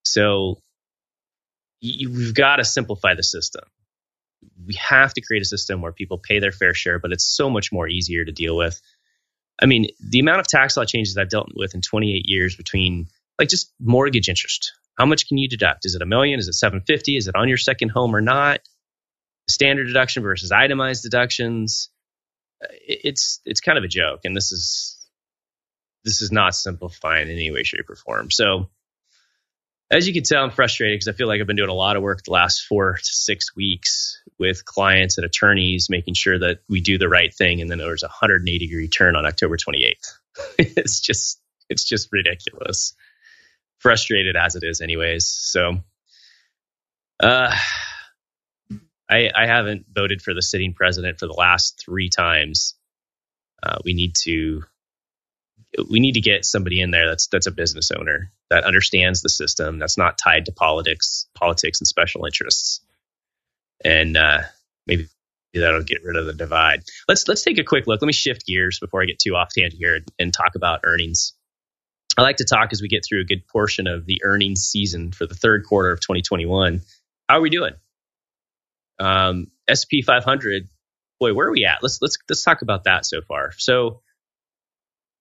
So 0.04 0.58
you, 1.80 2.10
we've 2.10 2.34
got 2.34 2.56
to 2.56 2.64
simplify 2.64 3.14
the 3.14 3.22
system. 3.22 3.64
We 4.66 4.74
have 4.74 5.14
to 5.14 5.20
create 5.20 5.42
a 5.42 5.46
system 5.46 5.80
where 5.80 5.92
people 5.92 6.18
pay 6.18 6.38
their 6.38 6.52
fair 6.52 6.74
share, 6.74 6.98
but 6.98 7.12
it's 7.12 7.24
so 7.24 7.48
much 7.48 7.72
more 7.72 7.88
easier 7.88 8.24
to 8.24 8.32
deal 8.32 8.56
with. 8.56 8.80
I 9.60 9.66
mean, 9.66 9.86
the 10.00 10.20
amount 10.20 10.40
of 10.40 10.46
tax 10.48 10.76
law 10.76 10.84
changes 10.84 11.16
I've 11.16 11.28
dealt 11.28 11.48
with 11.54 11.74
in 11.74 11.80
28 11.80 12.22
years 12.26 12.56
between 12.56 13.08
like 13.38 13.48
just 13.48 13.72
mortgage 13.80 14.28
interest. 14.28 14.72
How 14.98 15.06
much 15.06 15.26
can 15.26 15.38
you 15.38 15.48
deduct? 15.48 15.86
Is 15.86 15.94
it 15.94 16.02
a 16.02 16.06
million? 16.06 16.38
Is 16.38 16.48
it 16.48 16.54
750? 16.54 17.16
Is 17.16 17.28
it 17.28 17.34
on 17.34 17.48
your 17.48 17.56
second 17.56 17.90
home 17.90 18.14
or 18.14 18.20
not? 18.20 18.60
Standard 19.48 19.86
deduction 19.86 20.22
versus 20.22 20.52
itemized 20.52 21.02
deductions. 21.02 21.90
It's 22.60 23.40
it's 23.44 23.60
kind 23.60 23.76
of 23.76 23.84
a 23.84 23.88
joke, 23.88 24.20
and 24.24 24.36
this 24.36 24.52
is 24.52 25.06
this 26.04 26.22
is 26.22 26.32
not 26.32 26.54
simplifying 26.54 27.28
in 27.28 27.34
any 27.34 27.50
way, 27.50 27.62
shape, 27.62 27.90
or 27.90 27.96
form. 27.96 28.30
So, 28.30 28.70
as 29.90 30.06
you 30.06 30.14
can 30.14 30.22
tell, 30.22 30.42
I'm 30.42 30.50
frustrated 30.50 30.94
because 30.94 31.08
I 31.08 31.12
feel 31.12 31.28
like 31.28 31.40
I've 31.40 31.46
been 31.46 31.56
doing 31.56 31.68
a 31.68 31.74
lot 31.74 31.96
of 31.96 32.02
work 32.02 32.22
the 32.24 32.32
last 32.32 32.62
four 32.62 32.94
to 32.94 33.04
six 33.04 33.54
weeks 33.54 34.22
with 34.38 34.64
clients 34.64 35.18
and 35.18 35.24
attorneys, 35.24 35.88
making 35.88 36.14
sure 36.14 36.38
that 36.38 36.60
we 36.68 36.80
do 36.80 36.98
the 36.98 37.08
right 37.08 37.32
thing. 37.32 37.60
And 37.60 37.70
then 37.70 37.78
there 37.78 37.90
was 37.90 38.02
a 38.02 38.06
180 38.06 38.58
degree 38.58 38.88
turn 38.88 39.16
on 39.16 39.26
October 39.26 39.56
28th. 39.56 40.12
it's 40.58 41.00
just 41.00 41.40
it's 41.70 41.84
just 41.84 42.08
ridiculous 42.12 42.94
frustrated 43.84 44.34
as 44.34 44.56
it 44.56 44.64
is, 44.64 44.80
anyways. 44.80 45.26
So, 45.26 45.76
uh, 47.22 47.54
I, 49.10 49.30
I 49.34 49.46
haven't 49.46 49.84
voted 49.94 50.22
for 50.22 50.32
the 50.32 50.40
sitting 50.40 50.72
president 50.72 51.18
for 51.20 51.26
the 51.26 51.34
last 51.34 51.82
three 51.84 52.08
times. 52.08 52.74
Uh, 53.62 53.76
we 53.84 53.92
need 53.92 54.14
to 54.22 54.62
we 55.90 56.00
need 56.00 56.14
to 56.14 56.20
get 56.20 56.44
somebody 56.44 56.80
in 56.80 56.90
there 56.90 57.08
that's 57.08 57.26
that's 57.26 57.46
a 57.46 57.50
business 57.50 57.90
owner 57.90 58.32
that 58.48 58.64
understands 58.64 59.22
the 59.22 59.28
system 59.28 59.78
that's 59.78 59.98
not 59.98 60.18
tied 60.18 60.46
to 60.46 60.52
politics 60.52 61.26
politics 61.34 61.80
and 61.80 61.88
special 61.88 62.26
interests 62.26 62.80
and 63.82 64.16
uh, 64.16 64.42
maybe 64.86 65.08
that'll 65.54 65.82
get 65.82 66.02
rid 66.02 66.16
of 66.16 66.26
the 66.26 66.32
divide 66.32 66.82
let's 67.08 67.28
let's 67.28 67.44
take 67.44 67.58
a 67.58 67.64
quick 67.64 67.86
look 67.86 68.02
let 68.02 68.06
me 68.06 68.12
shift 68.12 68.44
gears 68.44 68.80
before 68.80 69.02
i 69.02 69.06
get 69.06 69.20
too 69.20 69.36
off 69.36 69.50
tangent 69.56 69.78
here 69.78 70.00
and 70.18 70.34
talk 70.34 70.56
about 70.56 70.80
earnings 70.82 71.32
I 72.16 72.22
like 72.22 72.36
to 72.36 72.44
talk 72.44 72.68
as 72.72 72.80
we 72.80 72.88
get 72.88 73.04
through 73.04 73.20
a 73.20 73.24
good 73.24 73.46
portion 73.48 73.86
of 73.86 74.06
the 74.06 74.20
earnings 74.24 74.62
season 74.62 75.10
for 75.12 75.26
the 75.26 75.34
third 75.34 75.64
quarter 75.64 75.90
of 75.90 76.00
2021. 76.00 76.80
How 77.28 77.38
are 77.38 77.40
we 77.40 77.50
doing? 77.50 77.74
Um, 79.00 79.48
SP 79.66 80.06
500. 80.06 80.68
Boy, 81.18 81.34
where 81.34 81.48
are 81.48 81.52
we 81.52 81.64
at? 81.64 81.78
Let's 81.82 82.00
let's 82.00 82.16
let's 82.28 82.44
talk 82.44 82.62
about 82.62 82.84
that 82.84 83.04
so 83.04 83.20
far. 83.22 83.52
So, 83.56 84.02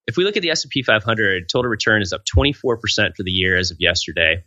if 0.05 0.17
we 0.17 0.25
look 0.25 0.35
at 0.35 0.43
the 0.43 0.49
S&P 0.49 0.83
500, 0.83 1.47
total 1.47 1.69
return 1.69 2.01
is 2.01 2.11
up 2.11 2.23
24% 2.25 3.15
for 3.15 3.23
the 3.23 3.31
year 3.31 3.57
as 3.57 3.71
of 3.71 3.77
yesterday. 3.79 4.43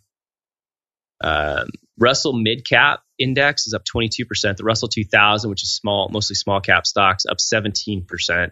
Um, 1.23 1.69
Russell 1.99 2.35
Mid 2.35 2.67
Cap 2.69 3.01
Index 3.19 3.67
is 3.67 3.75
up 3.75 3.85
22%. 3.85 4.57
The 4.57 4.65
Russell 4.65 4.89
2000, 4.89 5.51
which 5.51 5.63
is 5.63 5.75
small, 5.75 6.09
mostly 6.11 6.37
small 6.37 6.61
cap 6.61 6.87
stocks, 6.87 7.25
up 7.27 7.39
17%. 7.39 8.51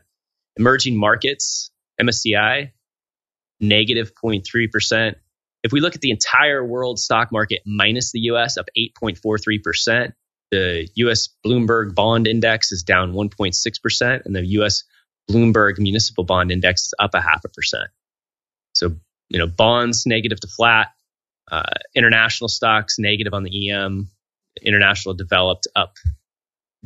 Emerging 0.57 0.97
markets 0.97 1.71
MSCI 2.01 2.71
negative 3.61 4.13
0.3%. 4.15 5.15
If 5.63 5.73
we 5.73 5.81
look 5.81 5.95
at 5.95 6.01
the 6.01 6.11
entire 6.11 6.65
world 6.65 6.99
stock 6.99 7.33
market 7.33 7.63
minus 7.65 8.13
the 8.13 8.21
US, 8.21 8.59
up 8.59 8.67
8.43%. 8.77 10.13
The 10.51 10.89
US 10.97 11.29
Bloomberg 11.45 11.95
Bond 11.95 12.27
Index 12.27 12.71
is 12.71 12.83
down 12.83 13.13
1.6%, 13.13 14.25
and 14.25 14.37
the 14.37 14.45
US 14.59 14.85
Bloomberg 15.31 15.79
Municipal 15.79 16.25
Bond 16.25 16.53
Index 16.53 16.83
is 16.83 16.95
up 16.99 17.15
a 17.15 17.21
half 17.21 17.45
a 17.45 17.49
percent. 17.49 17.89
So, 18.75 18.97
you 19.31 19.39
know, 19.39 19.47
bonds 19.47 20.05
negative 20.07 20.41
to 20.41 20.49
flat, 20.49 20.89
uh, 21.51 21.63
international 21.95 22.49
stocks 22.49 22.99
negative 22.99 23.33
on 23.33 23.43
the 23.43 23.71
EM, 23.71 24.11
international 24.63 25.15
developed 25.15 25.67
up 25.75 25.95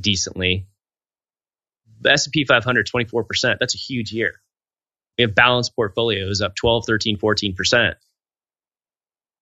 decently. 0.00 0.66
The 2.00 2.12
S&P 2.12 2.44
500 2.44 2.86
24%, 2.86 3.56
that's 3.58 3.74
a 3.74 3.78
huge 3.78 4.12
year. 4.12 4.34
We 5.16 5.22
have 5.22 5.34
balanced 5.34 5.74
portfolios 5.74 6.40
up 6.40 6.54
12, 6.54 6.84
13, 6.86 7.18
14%. 7.18 7.94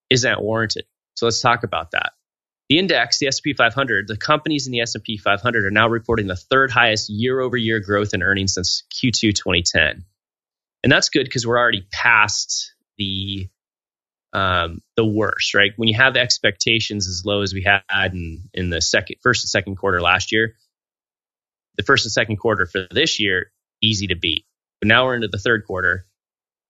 Is 0.09 0.23
that 0.23 0.43
warranted? 0.43 0.85
So 1.15 1.27
let's 1.27 1.41
talk 1.41 1.65
about 1.65 1.91
that. 1.91 2.13
The 2.69 2.79
index, 2.79 3.19
the 3.19 3.29
S&P 3.29 3.53
500, 3.55 4.09
the 4.09 4.17
companies 4.17 4.67
in 4.67 4.73
the 4.73 4.81
S&P 4.81 5.19
500 5.19 5.65
are 5.65 5.71
now 5.71 5.89
reporting 5.89 6.27
the 6.27 6.37
third 6.37 6.71
highest 6.71 7.09
year-over-year 7.09 7.81
growth 7.81 8.13
in 8.13 8.23
earnings 8.23 8.55
since 8.55 8.83
Q2 8.95 9.35
2010. 9.35 10.05
And 10.83 10.93
that's 10.93 11.09
good 11.09 11.25
because 11.25 11.47
we're 11.47 11.59
already 11.59 11.87
past 11.93 12.75
the 12.99 13.49
um, 14.37 14.83
the 14.97 15.07
worst, 15.07 15.55
right? 15.55 15.73
When 15.77 15.89
you 15.89 15.97
have 15.97 16.15
expectations 16.15 17.09
as 17.09 17.25
low 17.25 17.41
as 17.41 17.55
we 17.55 17.63
had 17.63 18.13
in, 18.13 18.51
in 18.53 18.69
the 18.69 18.83
second, 18.83 19.17
first 19.23 19.45
and 19.45 19.49
second 19.49 19.77
quarter 19.77 19.99
last 20.03 20.31
year, 20.31 20.57
the 21.79 21.83
first 21.83 22.05
and 22.05 22.13
second 22.13 22.37
quarter 22.37 22.67
for 22.67 22.87
this 22.91 23.19
year, 23.19 23.51
easy 23.83 24.09
to 24.09 24.15
beat. 24.15 24.45
But 24.83 24.89
now 24.89 25.07
we're 25.07 25.15
into 25.15 25.29
the 25.29 25.39
third 25.39 25.65
quarter, 25.67 26.05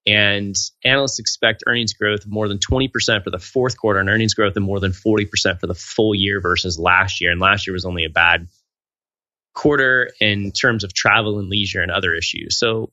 and 0.06 0.54
analysts 0.84 1.18
expect 1.18 1.64
earnings 1.66 1.94
growth 1.94 2.24
of 2.24 2.30
more 2.30 2.46
than 2.46 2.58
20% 2.58 3.24
for 3.24 3.30
the 3.30 3.40
fourth 3.40 3.76
quarter 3.76 3.98
and 3.98 4.08
earnings 4.08 4.34
growth 4.34 4.56
of 4.56 4.62
more 4.62 4.78
than 4.78 4.92
40% 4.92 5.58
for 5.58 5.66
the 5.66 5.74
full 5.74 6.14
year 6.14 6.40
versus 6.40 6.78
last 6.78 7.20
year. 7.20 7.32
And 7.32 7.40
last 7.40 7.66
year 7.66 7.74
was 7.74 7.84
only 7.84 8.04
a 8.04 8.10
bad 8.10 8.46
quarter 9.54 10.12
in 10.20 10.52
terms 10.52 10.84
of 10.84 10.94
travel 10.94 11.40
and 11.40 11.48
leisure 11.48 11.82
and 11.82 11.90
other 11.90 12.14
issues. 12.14 12.60
So 12.60 12.92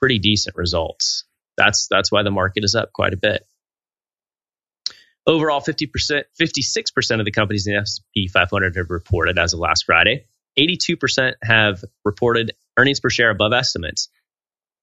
pretty 0.00 0.18
decent 0.18 0.56
results. 0.56 1.26
That's 1.56 1.86
that's 1.88 2.10
why 2.10 2.24
the 2.24 2.32
market 2.32 2.64
is 2.64 2.74
up 2.74 2.92
quite 2.92 3.12
a 3.12 3.16
bit. 3.16 3.46
Overall, 5.26 5.60
50%, 5.60 6.24
56% 6.40 7.18
of 7.18 7.24
the 7.24 7.30
companies 7.30 7.66
in 7.66 7.74
the 7.74 7.80
S&P 7.80 8.28
500 8.28 8.76
have 8.76 8.90
reported 8.90 9.38
as 9.38 9.54
of 9.54 9.60
last 9.60 9.84
Friday. 9.84 10.26
82% 10.58 11.34
have 11.42 11.82
reported 12.04 12.52
earnings 12.76 13.00
per 13.00 13.10
share 13.10 13.30
above 13.30 13.52
estimates. 13.52 14.08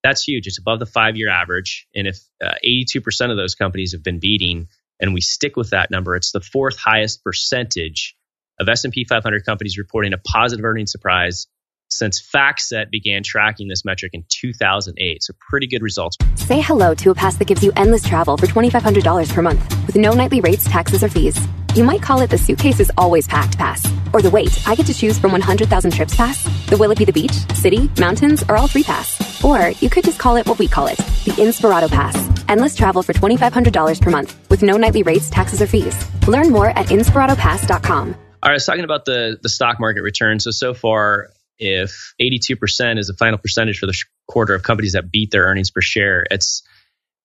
That's 0.03 0.23
huge. 0.23 0.47
It's 0.47 0.57
above 0.57 0.79
the 0.79 0.87
five 0.87 1.15
year 1.15 1.29
average. 1.29 1.87
And 1.93 2.07
if 2.07 2.19
uh, 2.43 2.55
82% 2.65 3.29
of 3.29 3.37
those 3.37 3.55
companies 3.55 3.91
have 3.91 4.03
been 4.03 4.19
beating 4.19 4.67
and 4.99 5.13
we 5.13 5.21
stick 5.21 5.55
with 5.55 5.71
that 5.71 5.91
number, 5.91 6.15
it's 6.15 6.31
the 6.31 6.41
fourth 6.41 6.77
highest 6.77 7.23
percentage 7.23 8.15
of 8.59 8.67
S&P 8.67 9.05
500 9.05 9.45
companies 9.45 9.77
reporting 9.77 10.13
a 10.13 10.17
positive 10.17 10.65
earnings 10.65 10.91
surprise 10.91 11.47
since 11.91 12.21
FactSet 12.21 12.89
began 12.89 13.23
tracking 13.23 13.67
this 13.67 13.85
metric 13.85 14.13
in 14.13 14.25
2008. 14.29 15.23
So 15.23 15.33
pretty 15.39 15.67
good 15.67 15.81
results. 15.81 16.17
Say 16.35 16.61
hello 16.61 16.95
to 16.95 17.11
a 17.11 17.15
pass 17.15 17.35
that 17.37 17.45
gives 17.45 17.63
you 17.63 17.71
endless 17.75 18.03
travel 18.03 18.37
for 18.37 18.47
$2,500 18.47 19.31
per 19.31 19.41
month 19.41 19.85
with 19.85 19.95
no 19.95 20.13
nightly 20.13 20.41
rates, 20.41 20.65
taxes, 20.65 21.03
or 21.03 21.09
fees. 21.09 21.39
You 21.75 21.83
might 21.83 22.01
call 22.01 22.21
it 22.21 22.29
the 22.29 22.37
suitcase 22.37 22.79
is 22.79 22.91
always 22.97 23.27
packed 23.27 23.57
pass. 23.57 23.85
Or 24.13 24.21
the 24.21 24.29
wait, 24.29 24.67
I 24.67 24.75
get 24.75 24.85
to 24.87 24.93
choose 24.93 25.17
from 25.17 25.31
100,000 25.31 25.91
trips 25.91 26.15
pass. 26.15 26.43
The 26.67 26.77
will 26.77 26.91
it 26.91 26.97
be 26.97 27.05
the 27.05 27.13
beach, 27.13 27.47
city, 27.55 27.89
mountains, 27.97 28.43
or 28.43 28.57
all 28.57 28.67
three 28.67 28.83
pass. 28.83 29.43
Or 29.43 29.69
you 29.69 29.89
could 29.89 30.03
just 30.03 30.19
call 30.19 30.35
it 30.35 30.47
what 30.47 30.59
we 30.59 30.67
call 30.67 30.87
it, 30.87 30.97
the 30.97 31.31
Inspirato 31.37 31.89
Pass. 31.89 32.17
Endless 32.49 32.75
travel 32.75 33.03
for 33.03 33.13
$2,500 33.13 34.01
per 34.01 34.09
month 34.09 34.49
with 34.49 34.63
no 34.63 34.75
nightly 34.75 35.03
rates, 35.03 35.29
taxes, 35.29 35.61
or 35.61 35.67
fees. 35.67 35.95
Learn 36.27 36.49
more 36.51 36.67
at 36.67 36.87
inspiratopass.com. 36.87 38.07
All 38.43 38.49
right, 38.49 38.51
I 38.51 38.53
was 38.53 38.65
talking 38.65 38.83
about 38.83 39.05
the, 39.05 39.37
the 39.41 39.49
stock 39.49 39.79
market 39.79 40.01
return. 40.01 40.39
So, 40.39 40.51
so 40.51 40.73
far, 40.73 41.29
if 41.57 42.13
82% 42.21 42.99
is 42.99 43.07
the 43.07 43.13
final 43.13 43.37
percentage 43.37 43.79
for 43.79 43.85
the 43.85 43.97
quarter 44.27 44.53
of 44.53 44.63
companies 44.63 44.93
that 44.93 45.11
beat 45.11 45.31
their 45.31 45.43
earnings 45.43 45.71
per 45.71 45.81
share, 45.81 46.25
it's 46.29 46.63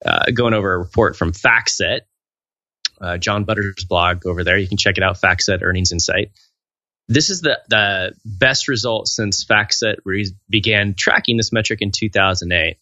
uh, 0.05 0.25
going 0.33 0.53
over 0.53 0.73
a 0.73 0.77
report 0.77 1.15
from 1.15 1.31
FactSet, 1.31 2.01
uh, 3.01 3.17
John 3.17 3.43
Butters' 3.43 3.85
blog 3.85 4.25
over 4.25 4.43
there. 4.43 4.57
You 4.57 4.67
can 4.67 4.77
check 4.77 4.97
it 4.97 5.03
out, 5.03 5.19
FactSet 5.19 5.61
Earnings 5.61 5.91
Insight. 5.91 6.31
This 7.07 7.29
is 7.29 7.41
the, 7.41 7.59
the 7.69 8.13
best 8.25 8.67
result 8.67 9.07
since 9.07 9.45
FactSet 9.45 9.97
re- 10.03 10.31
began 10.49 10.93
tracking 10.93 11.37
this 11.37 11.53
metric 11.53 11.81
in 11.81 11.91
2008. 11.91 12.77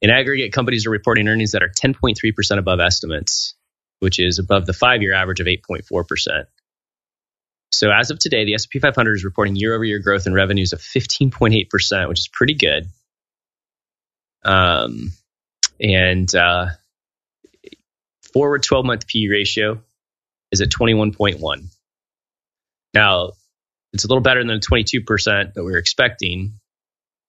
In 0.00 0.10
aggregate, 0.10 0.52
companies 0.52 0.86
are 0.86 0.90
reporting 0.90 1.28
earnings 1.28 1.52
that 1.52 1.62
are 1.62 1.68
10.3% 1.68 2.58
above 2.58 2.80
estimates, 2.80 3.54
which 4.00 4.18
is 4.18 4.38
above 4.38 4.66
the 4.66 4.72
five 4.72 5.02
year 5.02 5.14
average 5.14 5.40
of 5.40 5.46
8.4%. 5.46 6.44
So 7.82 7.90
as 7.90 8.12
of 8.12 8.20
today, 8.20 8.44
the 8.44 8.54
S&P 8.54 8.78
500 8.78 9.14
is 9.14 9.24
reporting 9.24 9.56
year-over-year 9.56 9.98
growth 9.98 10.28
in 10.28 10.32
revenues 10.32 10.72
of 10.72 10.78
15.8%, 10.78 12.08
which 12.08 12.20
is 12.20 12.28
pretty 12.28 12.54
good. 12.54 12.86
Um, 14.44 15.10
and 15.80 16.32
uh, 16.32 16.66
forward 18.32 18.62
12-month 18.62 19.08
PE 19.08 19.26
ratio 19.26 19.82
is 20.52 20.60
at 20.60 20.68
21.1. 20.68 21.64
Now, 22.94 23.32
it's 23.92 24.04
a 24.04 24.06
little 24.06 24.22
better 24.22 24.44
than 24.44 24.60
the 24.60 24.64
22% 24.64 25.54
that 25.54 25.64
we 25.64 25.72
were 25.72 25.78
expecting, 25.78 26.60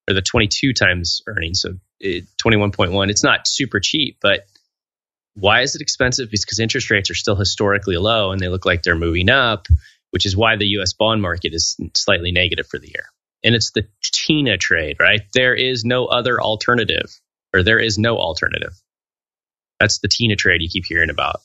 or 0.07 0.13
the 0.13 0.21
22 0.21 0.73
times 0.73 1.23
earnings. 1.25 1.61
So 1.61 1.77
it, 1.99 2.25
21.1. 2.37 3.09
It's 3.09 3.23
not 3.23 3.47
super 3.47 3.79
cheap, 3.79 4.17
but 4.21 4.45
why 5.33 5.61
is 5.61 5.73
it 5.73 5.81
expensive? 5.81 6.29
Because 6.29 6.59
interest 6.59 6.91
rates 6.91 7.09
are 7.09 7.15
still 7.15 7.35
historically 7.35 7.97
low 7.97 8.31
and 8.31 8.39
they 8.39 8.49
look 8.49 8.67
like 8.67 8.83
they're 8.83 8.95
moving 8.95 9.31
up 9.31 9.67
which 10.13 10.27
is 10.27 10.37
why 10.37 10.55
the 10.55 10.67
US 10.77 10.93
bond 10.93 11.23
market 11.23 11.55
is 11.55 11.75
slightly 11.95 12.31
negative 12.31 12.67
for 12.67 12.77
the 12.77 12.87
year. 12.87 13.05
And 13.43 13.55
it's 13.55 13.71
the 13.71 13.87
TINA 14.03 14.59
trade, 14.59 14.97
right? 14.99 15.21
There 15.33 15.55
is 15.55 15.83
no 15.83 16.05
other 16.05 16.39
alternative, 16.39 17.19
or 17.51 17.63
there 17.63 17.79
is 17.79 17.97
no 17.97 18.17
alternative. 18.17 18.79
That's 19.79 19.97
the 19.97 20.07
TINA 20.07 20.35
trade 20.35 20.61
you 20.61 20.69
keep 20.69 20.85
hearing 20.85 21.09
about. 21.09 21.41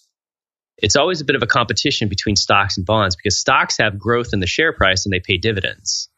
It's 0.76 0.96
always 0.96 1.22
a 1.22 1.24
bit 1.24 1.34
of 1.34 1.42
a 1.42 1.46
competition 1.46 2.10
between 2.10 2.36
stocks 2.36 2.76
and 2.76 2.84
bonds 2.84 3.16
because 3.16 3.38
stocks 3.38 3.78
have 3.78 3.98
growth 3.98 4.34
in 4.34 4.40
the 4.40 4.46
share 4.46 4.74
price 4.74 5.06
and 5.06 5.14
they 5.14 5.20
pay 5.20 5.38
dividends. 5.38 6.10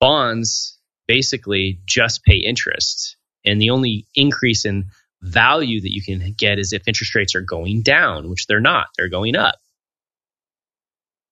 Bonds 0.00 0.76
basically 1.06 1.78
just 1.86 2.24
pay 2.24 2.38
interest. 2.38 3.16
And 3.44 3.62
the 3.62 3.70
only 3.70 4.08
increase 4.16 4.64
in 4.64 4.86
value 5.22 5.80
that 5.80 5.92
you 5.92 6.02
can 6.02 6.34
get 6.36 6.58
is 6.58 6.72
if 6.72 6.88
interest 6.88 7.14
rates 7.14 7.36
are 7.36 7.42
going 7.42 7.82
down, 7.82 8.28
which 8.28 8.48
they're 8.48 8.60
not, 8.60 8.88
they're 8.98 9.08
going 9.08 9.36
up. 9.36 9.54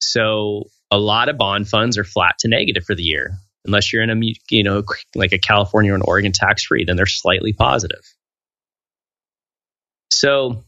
So 0.03 0.65
a 0.91 0.99
lot 0.99 1.29
of 1.29 1.39
bond 1.39 1.69
funds 1.69 1.97
are 1.97 2.05
flat 2.05 2.39
to 2.41 2.49
negative 2.49 2.85
for 2.85 2.95
the 2.95 3.03
year. 3.03 3.33
Unless 3.65 3.93
you're 3.93 4.03
in 4.03 4.11
a, 4.11 4.21
you 4.51 4.65
know, 4.65 4.83
like 5.15 5.33
a 5.33 5.39
California 5.39 5.93
or 5.93 5.95
an 5.95 6.03
Oregon 6.03 6.33
tax 6.33 6.65
free, 6.65 6.85
then 6.85 6.97
they're 6.97 7.07
slightly 7.07 7.53
positive. 7.53 8.03
So 10.11 10.65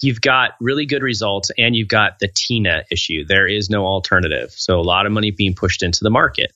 you've 0.00 0.20
got 0.20 0.52
really 0.60 0.86
good 0.86 1.02
results 1.02 1.50
and 1.56 1.74
you've 1.74 1.88
got 1.88 2.18
the 2.20 2.28
TINA 2.28 2.84
issue. 2.92 3.24
There 3.24 3.48
is 3.48 3.70
no 3.70 3.86
alternative. 3.86 4.52
So 4.52 4.78
a 4.78 4.82
lot 4.82 5.06
of 5.06 5.12
money 5.12 5.30
being 5.30 5.54
pushed 5.54 5.82
into 5.82 6.00
the 6.02 6.10
market. 6.10 6.52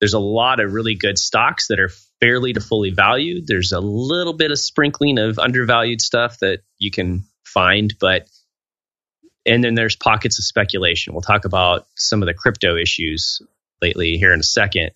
There's 0.00 0.14
a 0.14 0.20
lot 0.20 0.60
of 0.60 0.72
really 0.72 0.94
good 0.94 1.18
stocks 1.18 1.68
that 1.68 1.78
are 1.78 1.90
fairly 2.20 2.52
to 2.52 2.60
fully 2.60 2.90
valued. 2.90 3.46
There's 3.46 3.72
a 3.72 3.80
little 3.80 4.32
bit 4.32 4.50
of 4.50 4.58
sprinkling 4.58 5.18
of 5.18 5.38
undervalued 5.38 6.00
stuff 6.00 6.38
that 6.38 6.60
you 6.78 6.90
can 6.90 7.24
find, 7.44 7.94
but 8.00 8.26
and 9.44 9.62
then 9.62 9.74
there's 9.74 9.96
pockets 9.96 10.38
of 10.38 10.44
speculation. 10.44 11.12
We'll 11.12 11.22
talk 11.22 11.44
about 11.44 11.86
some 11.96 12.22
of 12.22 12.26
the 12.26 12.34
crypto 12.34 12.76
issues 12.76 13.42
lately 13.80 14.16
here 14.16 14.32
in 14.32 14.40
a 14.40 14.44
second. 14.44 14.90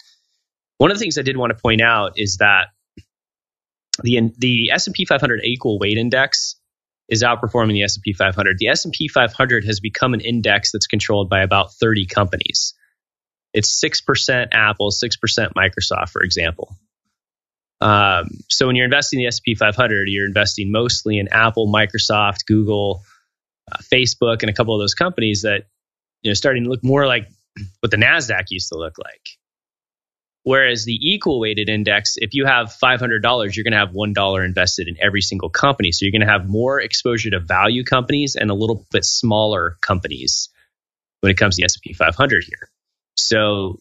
One 0.79 0.91
of 0.91 0.97
the 0.97 1.01
things 1.01 1.19
I 1.19 1.23
did 1.23 1.37
want 1.37 1.51
to 1.51 1.61
point 1.61 1.81
out 1.81 2.13
is 2.17 2.37
that 2.39 2.69
the 4.03 4.33
the 4.39 4.71
S&P 4.73 5.05
500 5.05 5.41
equal 5.45 5.79
weight 5.79 5.97
index 5.99 6.57
is 7.09 7.23
outperforming 7.23 7.73
the 7.73 7.85
S&P 7.85 8.13
500. 8.13 8.59
The 8.59 8.69
S&P 8.69 9.09
500 9.09 9.65
has 9.65 9.81
become 9.81 10.13
an 10.13 10.21
index 10.21 10.73
that's 10.73 10.87
controlled 10.87 11.31
by 11.31 11.43
about 11.43 11.73
30 11.73 12.07
companies. 12.07 12.75
It's 13.53 13.81
6% 13.83 14.49
Apple, 14.53 14.91
6% 14.91 15.53
Microsoft, 15.55 16.11
for 16.11 16.23
example. 16.23 16.77
Um, 17.81 18.29
so 18.49 18.67
when 18.67 18.77
you're 18.77 18.85
investing 18.85 19.21
in 19.21 19.25
the 19.25 19.29
S&P 19.29 19.55
500, 19.55 20.09
you're 20.09 20.27
investing 20.27 20.73
mostly 20.73 21.19
in 21.19 21.29
Apple, 21.29 21.73
Microsoft, 21.73 22.47
Google, 22.47 23.03
Uh, 23.71 23.79
Facebook, 23.79 24.43
and 24.43 24.51
a 24.51 24.53
couple 24.53 24.75
of 24.75 24.81
those 24.81 24.95
companies 24.95 25.43
that 25.43 25.67
you 26.23 26.31
know 26.31 26.35
starting 26.35 26.65
to 26.65 26.71
look 26.71 26.85
more 26.85 27.07
like 27.07 27.29
what 27.81 27.91
the 27.91 27.97
Nasdaq 27.97 28.45
used 28.51 28.69
to 28.69 28.79
look 28.79 28.97
like. 28.99 29.29
Whereas 30.45 30.85
the 30.85 30.97
equal 31.03 31.41
weighted 31.41 31.69
index, 31.69 32.15
if 32.19 32.33
you 32.33 32.47
have 32.47 32.69
$500, 32.81 33.01
you're 33.57 33.65
going 33.65 33.73
to 33.73 33.79
have 33.79 33.91
$1 33.91 34.45
invested 34.45 34.87
in 34.87 34.97
every 35.03 35.21
single 35.21 35.51
company. 35.51 35.91
So 35.91 36.05
you're 36.05 36.13
going 36.13 36.21
to 36.21 36.33
have 36.33 36.49
more 36.49 36.81
exposure 36.81 37.31
to 37.31 37.41
value 37.41 37.83
companies 37.83 38.37
and 38.37 38.49
a 38.49 38.55
little 38.55 38.87
bit 38.93 39.05
smaller 39.05 39.77
companies 39.81 40.49
when 41.21 41.33
it 41.33 41.37
comes 41.37 41.57
to 41.57 41.63
the 41.63 41.65
S&P 41.65 41.95
500 41.95 42.45
here. 42.45 42.71
So 43.17 43.81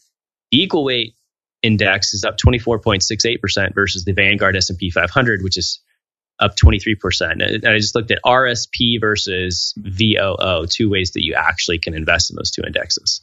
the 0.49 0.63
equal 0.63 0.83
weight 0.83 1.13
index 1.61 2.15
is 2.15 2.23
up 2.23 2.37
24.68% 2.39 3.75
versus 3.75 4.03
the 4.03 4.13
Vanguard 4.13 4.55
S&P 4.55 4.89
500, 4.89 5.43
which 5.43 5.59
is 5.59 5.81
up 6.39 6.55
23%. 6.55 7.43
And 7.43 7.65
I 7.65 7.77
just 7.77 7.95
looked 7.95 8.11
at 8.11 8.19
RSP 8.25 8.99
versus 8.99 9.73
VOO, 9.77 10.67
two 10.67 10.89
ways 10.89 11.11
that 11.11 11.23
you 11.23 11.35
actually 11.35 11.79
can 11.79 11.93
invest 11.93 12.29
in 12.29 12.35
those 12.35 12.51
two 12.51 12.63
indexes. 12.65 13.21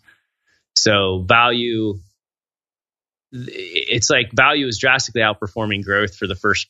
So 0.77 1.25
value 1.27 2.01
it's 3.33 4.11
like 4.11 4.31
value 4.33 4.66
is 4.66 4.79
drastically 4.79 5.22
outperforming 5.22 5.85
growth 5.85 6.16
for 6.16 6.27
the 6.27 6.35
first 6.35 6.68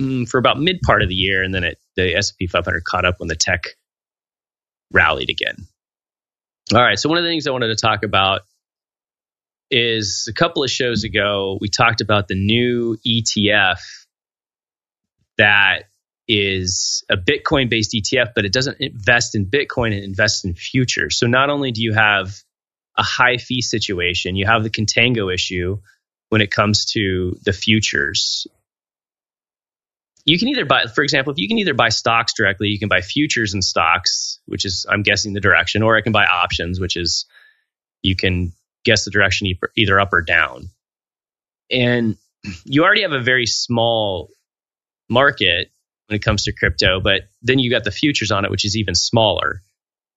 mm, 0.00 0.28
for 0.28 0.38
about 0.38 0.60
mid 0.60 0.80
part 0.82 1.02
of 1.02 1.08
the 1.08 1.14
year, 1.14 1.42
and 1.42 1.54
then 1.54 1.64
it, 1.64 1.78
the 1.96 2.14
S 2.14 2.32
P 2.32 2.46
500 2.46 2.84
caught 2.84 3.04
up 3.04 3.16
when 3.18 3.28
the 3.28 3.36
tech 3.36 3.64
rallied 4.92 5.30
again. 5.30 5.66
All 6.74 6.82
right, 6.82 6.98
so 6.98 7.08
one 7.08 7.18
of 7.18 7.24
the 7.24 7.30
things 7.30 7.46
I 7.46 7.50
wanted 7.50 7.68
to 7.68 7.76
talk 7.76 8.02
about 8.02 8.42
is 9.70 10.26
a 10.28 10.34
couple 10.34 10.62
of 10.62 10.70
shows 10.70 11.04
ago 11.04 11.58
we 11.60 11.68
talked 11.68 12.00
about 12.00 12.28
the 12.28 12.34
new 12.34 12.98
ETF 13.06 13.80
that 15.38 15.84
is 16.26 17.04
a 17.10 17.16
Bitcoin 17.16 17.68
based 17.68 17.92
ETF, 17.92 18.32
but 18.34 18.44
it 18.44 18.52
doesn't 18.52 18.80
invest 18.80 19.34
in 19.34 19.46
Bitcoin, 19.46 19.92
it 19.92 20.04
invests 20.04 20.44
in 20.44 20.54
futures. 20.54 21.18
So 21.18 21.26
not 21.26 21.50
only 21.50 21.72
do 21.72 21.82
you 21.82 21.92
have 21.92 22.34
a 22.96 23.02
high 23.02 23.36
fee 23.36 23.60
situation, 23.60 24.36
you 24.36 24.46
have 24.46 24.62
the 24.62 24.70
contango 24.70 25.32
issue 25.32 25.78
when 26.30 26.40
it 26.40 26.50
comes 26.50 26.86
to 26.92 27.36
the 27.44 27.52
futures. 27.52 28.46
You 30.24 30.38
can 30.38 30.48
either 30.48 30.64
buy, 30.64 30.86
for 30.86 31.04
example, 31.04 31.32
if 31.32 31.38
you 31.38 31.48
can 31.48 31.58
either 31.58 31.74
buy 31.74 31.90
stocks 31.90 32.32
directly, 32.32 32.68
you 32.68 32.78
can 32.78 32.88
buy 32.88 33.02
futures 33.02 33.52
and 33.52 33.62
stocks, 33.62 34.40
which 34.46 34.64
is, 34.64 34.86
I'm 34.88 35.02
guessing, 35.02 35.34
the 35.34 35.40
direction, 35.40 35.82
or 35.82 35.96
I 35.96 36.00
can 36.00 36.12
buy 36.12 36.24
options, 36.24 36.80
which 36.80 36.96
is 36.96 37.26
you 38.02 38.16
can 38.16 38.52
guess 38.84 39.04
the 39.04 39.10
direction 39.10 39.48
either 39.76 40.00
up 40.00 40.12
or 40.12 40.22
down. 40.22 40.70
And 41.70 42.16
you 42.64 42.84
already 42.84 43.02
have 43.02 43.12
a 43.12 43.20
very 43.20 43.46
small 43.46 44.30
market 45.08 45.70
when 46.06 46.16
it 46.16 46.22
comes 46.22 46.44
to 46.44 46.52
crypto, 46.52 47.00
but 47.00 47.22
then 47.42 47.58
you 47.58 47.70
got 47.70 47.84
the 47.84 47.90
futures 47.90 48.30
on 48.30 48.44
it, 48.44 48.50
which 48.50 48.64
is 48.64 48.76
even 48.76 48.94
smaller. 48.94 49.62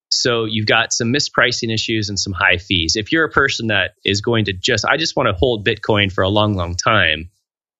So 0.09 0.45
you've 0.45 0.65
got 0.65 0.93
some 0.93 1.13
mispricing 1.13 1.73
issues 1.73 2.09
and 2.09 2.19
some 2.19 2.33
high 2.33 2.57
fees. 2.57 2.95
If 2.95 3.11
you're 3.11 3.25
a 3.25 3.31
person 3.31 3.67
that 3.67 3.95
is 4.05 4.21
going 4.21 4.45
to 4.45 4.53
just, 4.53 4.85
I 4.85 4.97
just 4.97 5.15
want 5.15 5.27
to 5.27 5.33
hold 5.33 5.65
Bitcoin 5.65 6.11
for 6.11 6.23
a 6.23 6.29
long, 6.29 6.55
long 6.55 6.75
time, 6.75 7.29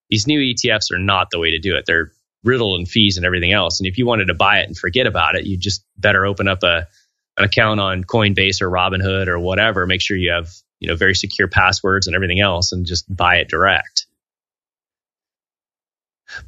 these 0.10 0.28
new 0.28 0.40
ETFs 0.40 0.92
are 0.92 1.00
not 1.00 1.30
the 1.32 1.40
way 1.40 1.52
to 1.52 1.60
do 1.60 1.76
it. 1.76 1.86
They're 1.86 2.12
riddled 2.44 2.80
in 2.80 2.86
fees 2.86 3.18
and 3.18 3.26
everything 3.26 3.52
else. 3.52 3.80
And 3.80 3.88
if 3.88 3.98
you 3.98 4.06
wanted 4.06 4.26
to 4.26 4.34
buy 4.34 4.60
it 4.60 4.68
and 4.68 4.78
forget 4.78 5.08
about 5.08 5.36
it, 5.36 5.46
you 5.46 5.58
just 5.58 5.84
better 5.98 6.26
open 6.26 6.48
up 6.48 6.64
a 6.64 6.88
an 7.38 7.44
account 7.44 7.80
on 7.80 8.04
Coinbase 8.04 8.62
or 8.62 8.70
Robinhood 8.70 9.28
or 9.28 9.40
whatever. 9.40 9.86
Make 9.86 10.02
sure 10.02 10.18
you 10.18 10.32
have 10.32 10.50
you 10.80 10.88
know 10.88 10.96
very 10.96 11.16
secure 11.16 11.48
passwords 11.48 12.08
and 12.08 12.16
everything 12.16 12.40
else, 12.40 12.72
and 12.72 12.86
just 12.86 13.14
buy 13.14 13.38
it 13.38 13.48
direct. 13.48 14.07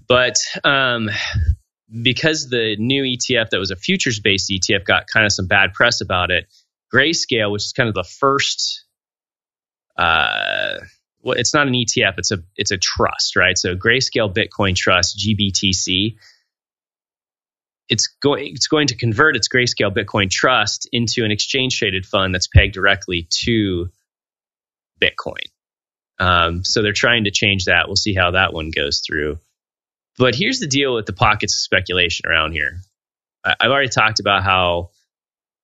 But 0.08 0.38
um, 0.64 1.10
because 2.02 2.50
the 2.50 2.76
new 2.78 3.04
ETF 3.04 3.50
that 3.50 3.60
was 3.60 3.72
a 3.72 3.76
futures 3.76 4.20
based 4.20 4.50
ETF 4.50 4.86
got 4.86 5.08
kind 5.08 5.26
of 5.26 5.32
some 5.32 5.48
bad 5.48 5.74
press 5.74 6.02
about 6.02 6.32
it, 6.32 6.48
Grayscale, 6.94 7.52
which 7.52 7.64
is 7.64 7.74
kind 7.74 7.90
of 7.90 7.96
the 7.96 8.04
first, 8.04 8.86
uh, 9.98 10.80
well, 11.22 11.38
it's 11.38 11.54
not 11.54 11.68
an 11.68 11.74
ETF, 11.74 12.16
it's 12.18 12.32
a 12.32 12.40
it's 12.56 12.72
a 12.72 12.78
trust, 12.78 13.36
right? 13.36 13.58
So 13.58 13.76
Grayscale 13.76 14.34
Bitcoin 14.34 14.76
Trust 14.76 15.18
(GBTC). 15.18 16.16
It's 17.90 18.08
going 18.22 18.54
it's 18.54 18.68
going 18.68 18.88
to 18.88 18.96
convert 18.96 19.36
its 19.36 19.50
Grayscale 19.50 19.94
Bitcoin 19.94 20.30
Trust 20.30 20.88
into 20.92 21.26
an 21.26 21.32
exchange 21.32 21.78
traded 21.78 22.06
fund 22.06 22.34
that's 22.34 22.48
pegged 22.48 22.74
directly 22.74 23.28
to 23.46 23.90
Bitcoin. 25.02 25.46
Um, 26.20 26.64
so 26.64 26.82
they're 26.82 26.94
trying 26.94 27.24
to 27.24 27.32
change 27.32 27.66
that. 27.66 27.88
We'll 27.88 27.96
see 27.96 28.14
how 28.14 28.32
that 28.32 28.54
one 28.54 28.72
goes 28.72 29.02
through. 29.06 29.40
But 30.20 30.36
here's 30.36 30.60
the 30.60 30.68
deal 30.68 30.94
with 30.94 31.06
the 31.06 31.14
pockets 31.14 31.56
of 31.56 31.60
speculation 31.60 32.30
around 32.30 32.52
here. 32.52 32.82
I've 33.46 33.72
already 33.72 33.88
talked 33.88 34.20
about 34.20 34.44
how 34.44 34.90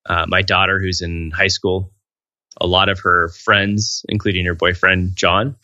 uh, 0.05 0.25
my 0.29 0.43
daughter, 0.43 0.79
who's 0.79 1.01
in 1.01 1.31
high 1.31 1.49
school, 1.49 1.91
a 2.59 2.65
lot 2.65 2.87
of 2.87 3.01
her 3.01 3.27
friends, 3.27 4.05
including 4.07 4.45
her 4.45 4.55
boyfriend 4.55 5.17
John, 5.17 5.57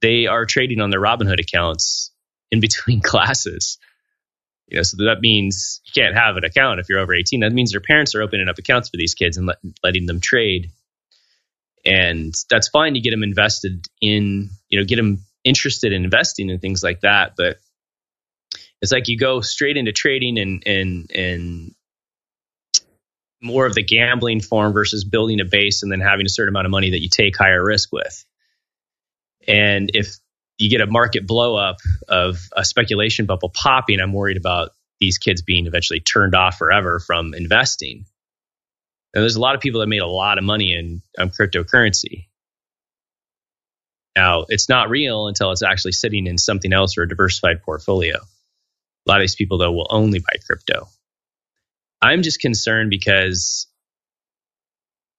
they 0.00 0.28
are 0.28 0.46
trading 0.46 0.80
on 0.80 0.88
their 0.88 1.00
Robinhood 1.00 1.40
accounts 1.40 2.10
in 2.50 2.60
between 2.60 3.00
classes. 3.04 3.76
You 4.68 4.78
know, 4.78 4.82
so 4.82 5.04
that 5.04 5.20
means 5.20 5.82
you 5.84 6.02
can't 6.02 6.16
have 6.16 6.38
an 6.38 6.44
account 6.44 6.80
if 6.80 6.88
you're 6.88 7.00
over 7.00 7.12
18. 7.12 7.40
That 7.40 7.52
means 7.52 7.72
their 7.72 7.82
parents 7.82 8.14
are 8.14 8.22
opening 8.22 8.48
up 8.48 8.56
accounts 8.56 8.88
for 8.88 8.96
these 8.96 9.12
kids 9.12 9.36
and 9.36 9.46
let, 9.46 9.58
letting 9.82 10.06
them 10.06 10.20
trade. 10.20 10.70
And 11.84 12.34
that's 12.48 12.68
fine 12.68 12.94
to 12.94 13.00
get 13.00 13.10
them 13.10 13.22
invested 13.22 13.88
in, 14.00 14.48
you 14.70 14.78
know, 14.78 14.86
get 14.86 14.96
them 14.96 15.26
interested 15.44 15.92
in 15.92 16.04
investing 16.04 16.50
and 16.50 16.60
things 16.60 16.82
like 16.82 17.00
that, 17.00 17.34
but 17.36 17.58
it's 18.82 18.92
like 18.92 19.08
you 19.08 19.18
go 19.18 19.40
straight 19.40 19.76
into 19.76 19.92
trading 19.92 20.38
and 20.38 20.62
and 20.66 21.10
and 21.14 21.74
more 23.42 23.66
of 23.66 23.74
the 23.74 23.82
gambling 23.82 24.40
form 24.40 24.72
versus 24.72 25.04
building 25.04 25.40
a 25.40 25.44
base 25.44 25.82
and 25.82 25.90
then 25.90 26.00
having 26.00 26.26
a 26.26 26.28
certain 26.28 26.52
amount 26.52 26.66
of 26.66 26.70
money 26.70 26.90
that 26.90 27.00
you 27.00 27.08
take 27.08 27.36
higher 27.36 27.64
risk 27.64 27.90
with. 27.90 28.24
And 29.48 29.90
if 29.94 30.16
you 30.58 30.68
get 30.68 30.82
a 30.82 30.86
market 30.86 31.26
blow 31.26 31.56
up 31.56 31.78
of 32.06 32.38
a 32.54 32.64
speculation 32.64 33.24
bubble 33.24 33.48
popping, 33.48 34.00
I'm 34.00 34.12
worried 34.12 34.36
about 34.36 34.72
these 35.00 35.16
kids 35.16 35.40
being 35.40 35.66
eventually 35.66 36.00
turned 36.00 36.34
off 36.34 36.58
forever 36.58 37.00
from 37.00 37.32
investing. 37.32 38.04
And 39.14 39.22
there's 39.22 39.36
a 39.36 39.40
lot 39.40 39.54
of 39.54 39.62
people 39.62 39.80
that 39.80 39.86
made 39.86 40.02
a 40.02 40.06
lot 40.06 40.36
of 40.36 40.44
money 40.44 40.74
in 40.74 41.02
um, 41.18 41.30
cryptocurrency. 41.30 42.26
Now, 44.20 44.44
it's 44.50 44.68
not 44.68 44.90
real 44.90 45.28
until 45.28 45.50
it's 45.50 45.62
actually 45.62 45.92
sitting 45.92 46.26
in 46.26 46.36
something 46.36 46.74
else 46.74 46.98
or 46.98 47.04
a 47.04 47.08
diversified 47.08 47.62
portfolio. 47.62 48.16
A 48.16 49.06
lot 49.06 49.16
of 49.16 49.22
these 49.22 49.34
people, 49.34 49.56
though, 49.56 49.72
will 49.72 49.86
only 49.88 50.18
buy 50.18 50.34
crypto. 50.46 50.88
I'm 52.02 52.20
just 52.20 52.38
concerned 52.38 52.90
because 52.90 53.66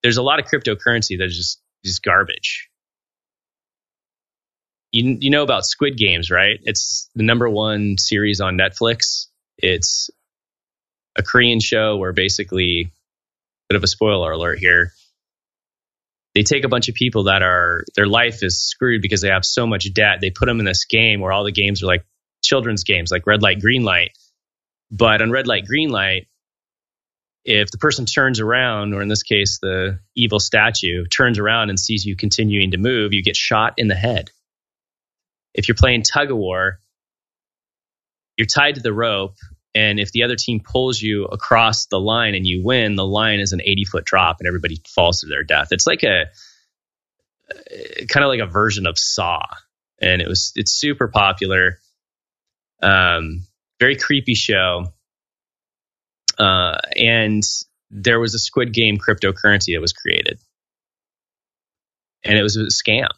there's 0.03 0.17
a 0.17 0.21
lot 0.21 0.39
of 0.39 0.45
cryptocurrency 0.45 1.17
that 1.17 1.25
is 1.25 1.35
just, 1.35 1.61
just 1.83 2.03
garbage. 2.03 2.69
You, 4.91 5.17
you 5.19 5.31
know 5.31 5.41
about 5.41 5.65
Squid 5.65 5.97
Games, 5.97 6.29
right? 6.29 6.59
It's 6.61 7.09
the 7.15 7.23
number 7.23 7.49
one 7.49 7.97
series 7.97 8.39
on 8.39 8.55
Netflix. 8.55 9.25
It's 9.57 10.11
a 11.15 11.23
Korean 11.23 11.59
show 11.59 11.97
where 11.97 12.13
basically, 12.13 12.91
bit 13.67 13.77
of 13.77 13.83
a 13.83 13.87
spoiler 13.87 14.31
alert 14.31 14.59
here, 14.59 14.93
they 16.33 16.43
take 16.43 16.63
a 16.63 16.69
bunch 16.69 16.87
of 16.89 16.95
people 16.95 17.25
that 17.25 17.41
are 17.41 17.83
their 17.95 18.07
life 18.07 18.43
is 18.43 18.61
screwed 18.61 19.01
because 19.01 19.21
they 19.21 19.29
have 19.29 19.45
so 19.45 19.67
much 19.67 19.91
debt. 19.93 20.19
They 20.21 20.31
put 20.31 20.45
them 20.45 20.59
in 20.59 20.65
this 20.65 20.85
game 20.85 21.19
where 21.19 21.31
all 21.31 21.43
the 21.43 21.51
games 21.51 21.83
are 21.83 21.87
like 21.87 22.05
children's 22.43 22.83
games, 22.83 23.11
like 23.11 23.27
red 23.27 23.41
light, 23.41 23.59
green 23.59 23.83
light. 23.83 24.11
But 24.89 25.21
on 25.21 25.31
red 25.31 25.47
light, 25.47 25.65
green 25.65 25.89
light, 25.89 26.27
if 27.43 27.71
the 27.71 27.77
person 27.77 28.05
turns 28.05 28.39
around, 28.39 28.93
or 28.93 29.01
in 29.01 29.07
this 29.07 29.23
case, 29.23 29.59
the 29.61 29.99
evil 30.15 30.39
statue 30.39 31.05
turns 31.05 31.39
around 31.39 31.69
and 31.69 31.79
sees 31.79 32.05
you 32.05 32.15
continuing 32.15 32.71
to 32.71 32.77
move, 32.77 33.13
you 33.13 33.23
get 33.23 33.35
shot 33.35 33.73
in 33.77 33.87
the 33.87 33.95
head. 33.95 34.29
If 35.53 35.67
you're 35.67 35.75
playing 35.75 36.03
tug 36.03 36.31
of 36.31 36.37
war, 36.37 36.79
you're 38.37 38.45
tied 38.45 38.75
to 38.75 38.81
the 38.81 38.93
rope. 38.93 39.35
And 39.73 39.99
if 39.99 40.11
the 40.11 40.23
other 40.23 40.35
team 40.35 40.59
pulls 40.59 41.01
you 41.01 41.25
across 41.25 41.85
the 41.85 41.99
line 41.99 42.35
and 42.35 42.45
you 42.45 42.61
win, 42.63 42.95
the 42.95 43.05
line 43.05 43.39
is 43.39 43.53
an 43.53 43.61
80 43.61 43.85
foot 43.85 44.05
drop 44.05 44.37
and 44.39 44.47
everybody 44.47 44.81
falls 44.87 45.21
to 45.21 45.27
their 45.27 45.43
death. 45.43 45.69
It's 45.71 45.87
like 45.87 46.03
a 46.03 46.25
kind 48.09 48.23
of 48.23 48.29
like 48.29 48.41
a 48.41 48.47
version 48.47 48.85
of 48.85 48.97
Saw. 48.97 49.43
And 50.01 50.21
it 50.21 50.27
was, 50.27 50.51
it's 50.55 50.71
super 50.71 51.07
popular. 51.07 51.79
Um, 52.81 53.45
very 53.79 53.95
creepy 53.95 54.35
show. 54.35 54.93
Uh, 56.37 56.77
and 56.95 57.43
there 57.91 58.19
was 58.19 58.33
a 58.33 58.39
Squid 58.39 58.73
Game 58.73 58.97
cryptocurrency 58.97 59.75
that 59.75 59.81
was 59.81 59.93
created. 59.93 60.39
And 62.23 62.37
it 62.37 62.43
was 62.43 62.57
a 62.57 62.65
scam 62.65 63.09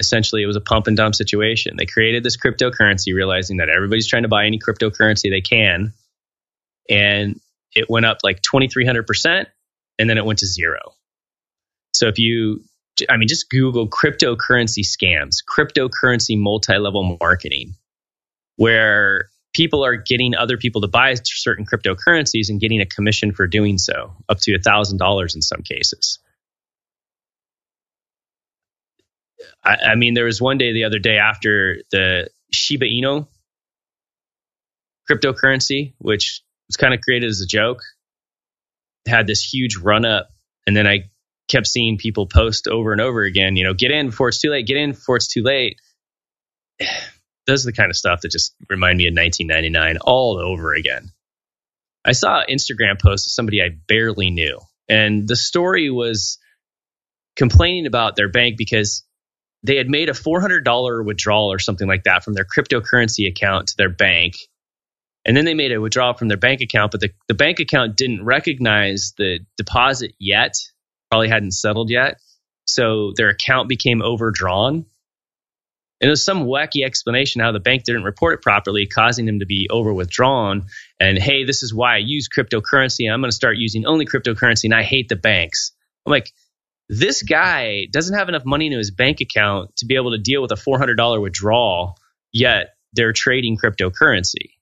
essentially 0.00 0.42
it 0.42 0.46
was 0.46 0.56
a 0.56 0.60
pump 0.60 0.86
and 0.88 0.96
dump 0.96 1.14
situation. 1.14 1.76
They 1.76 1.86
created 1.86 2.24
this 2.24 2.36
cryptocurrency, 2.36 3.14
realizing 3.14 3.58
that 3.58 3.68
everybody's 3.68 4.08
trying 4.08 4.22
to 4.22 4.28
buy 4.28 4.46
any 4.46 4.58
cryptocurrency 4.58 5.30
they 5.30 5.42
can. 5.42 5.92
And 6.88 7.40
it 7.76 7.88
went 7.88 8.06
up 8.06 8.18
like 8.24 8.40
2,300%, 8.42 9.46
and 9.98 10.10
then 10.10 10.18
it 10.18 10.24
went 10.24 10.40
to 10.40 10.46
zero. 10.46 10.80
So 11.94 12.08
if 12.08 12.18
you, 12.18 12.64
I 13.08 13.16
mean, 13.16 13.28
just 13.28 13.50
Google 13.50 13.88
cryptocurrency 13.88 14.84
scams, 14.84 15.36
cryptocurrency 15.46 16.36
multi 16.36 16.76
level 16.78 17.16
marketing, 17.20 17.74
where 18.56 19.28
people 19.52 19.84
are 19.84 19.96
getting 19.96 20.34
other 20.34 20.56
people 20.56 20.80
to 20.80 20.88
buy 20.88 21.14
certain 21.22 21.66
cryptocurrencies 21.66 22.48
and 22.48 22.60
getting 22.60 22.80
a 22.80 22.86
commission 22.86 23.32
for 23.32 23.46
doing 23.46 23.78
so, 23.78 24.14
up 24.28 24.40
to 24.40 24.52
$1,000 24.52 25.34
in 25.34 25.42
some 25.42 25.62
cases. 25.62 26.18
I, 29.64 29.76
I 29.92 29.94
mean, 29.94 30.14
there 30.14 30.24
was 30.24 30.40
one 30.40 30.58
day 30.58 30.72
the 30.72 30.84
other 30.84 30.98
day 30.98 31.18
after 31.18 31.78
the 31.90 32.28
Shiba 32.52 32.86
Inu 32.86 33.26
cryptocurrency, 35.10 35.94
which 35.98 36.42
was 36.68 36.76
kind 36.76 36.94
of 36.94 37.00
created 37.00 37.28
as 37.28 37.40
a 37.40 37.46
joke, 37.46 37.82
had 39.06 39.26
this 39.26 39.42
huge 39.42 39.76
run 39.76 40.04
up. 40.04 40.30
And 40.66 40.76
then 40.76 40.86
I 40.86 41.10
kept 41.48 41.66
seeing 41.66 41.98
people 41.98 42.26
post 42.26 42.68
over 42.68 42.92
and 42.92 43.00
over 43.00 43.22
again, 43.22 43.56
you 43.56 43.64
know, 43.64 43.74
get 43.74 43.90
in 43.90 44.06
before 44.06 44.28
it's 44.28 44.40
too 44.40 44.50
late, 44.50 44.66
get 44.66 44.76
in 44.76 44.92
before 44.92 45.16
it's 45.16 45.28
too 45.28 45.42
late. 45.42 45.80
Those 47.46 47.66
are 47.66 47.70
the 47.70 47.76
kind 47.76 47.90
of 47.90 47.96
stuff 47.96 48.20
that 48.20 48.30
just 48.30 48.54
remind 48.68 48.98
me 48.98 49.08
of 49.08 49.16
1999 49.16 49.96
all 50.02 50.38
over 50.38 50.72
again. 50.74 51.10
I 52.04 52.12
saw 52.12 52.40
an 52.40 52.46
Instagram 52.48 53.00
post 53.00 53.26
of 53.26 53.32
somebody 53.32 53.60
I 53.60 53.70
barely 53.88 54.30
knew. 54.30 54.60
And 54.88 55.26
the 55.26 55.36
story 55.36 55.90
was 55.90 56.38
complaining 57.36 57.86
about 57.86 58.14
their 58.14 58.28
bank 58.28 58.56
because 58.56 59.02
they 59.62 59.76
had 59.76 59.88
made 59.88 60.08
a 60.08 60.12
$400 60.12 61.04
withdrawal 61.04 61.52
or 61.52 61.58
something 61.58 61.86
like 61.86 62.04
that 62.04 62.24
from 62.24 62.34
their 62.34 62.46
cryptocurrency 62.46 63.28
account 63.28 63.68
to 63.68 63.76
their 63.76 63.90
bank. 63.90 64.34
And 65.24 65.36
then 65.36 65.44
they 65.44 65.54
made 65.54 65.72
a 65.72 65.80
withdrawal 65.80 66.14
from 66.14 66.28
their 66.28 66.38
bank 66.38 66.62
account, 66.62 66.92
but 66.92 67.00
the, 67.00 67.10
the 67.28 67.34
bank 67.34 67.60
account 67.60 67.96
didn't 67.96 68.24
recognize 68.24 69.12
the 69.18 69.40
deposit 69.58 70.14
yet, 70.18 70.54
probably 71.10 71.28
hadn't 71.28 71.52
settled 71.52 71.90
yet. 71.90 72.16
So 72.66 73.12
their 73.16 73.28
account 73.28 73.68
became 73.68 74.00
overdrawn. 74.00 74.86
And 76.00 76.08
there's 76.08 76.24
some 76.24 76.44
wacky 76.44 76.82
explanation 76.84 77.42
how 77.42 77.52
the 77.52 77.60
bank 77.60 77.84
didn't 77.84 78.04
report 78.04 78.34
it 78.34 78.42
properly, 78.42 78.86
causing 78.86 79.26
them 79.26 79.40
to 79.40 79.46
be 79.46 79.68
over 79.70 79.92
withdrawn. 79.92 80.66
And 80.98 81.18
hey, 81.18 81.44
this 81.44 81.62
is 81.62 81.74
why 81.74 81.96
I 81.96 81.98
use 81.98 82.28
cryptocurrency. 82.28 83.12
I'm 83.12 83.20
going 83.20 83.30
to 83.30 83.36
start 83.36 83.58
using 83.58 83.84
only 83.84 84.06
cryptocurrency, 84.06 84.64
and 84.64 84.74
I 84.74 84.82
hate 84.82 85.10
the 85.10 85.16
banks. 85.16 85.72
I'm 86.06 86.10
like, 86.10 86.32
this 86.92 87.22
guy 87.22 87.86
doesn't 87.92 88.18
have 88.18 88.28
enough 88.28 88.44
money 88.44 88.66
in 88.66 88.72
his 88.72 88.90
bank 88.90 89.20
account 89.20 89.76
to 89.76 89.86
be 89.86 89.94
able 89.94 90.10
to 90.10 90.18
deal 90.18 90.42
with 90.42 90.50
a 90.50 90.56
$400 90.56 91.22
withdrawal, 91.22 91.96
yet 92.32 92.74
they're 92.92 93.12
trading 93.12 93.56
cryptocurrency. 93.56 94.54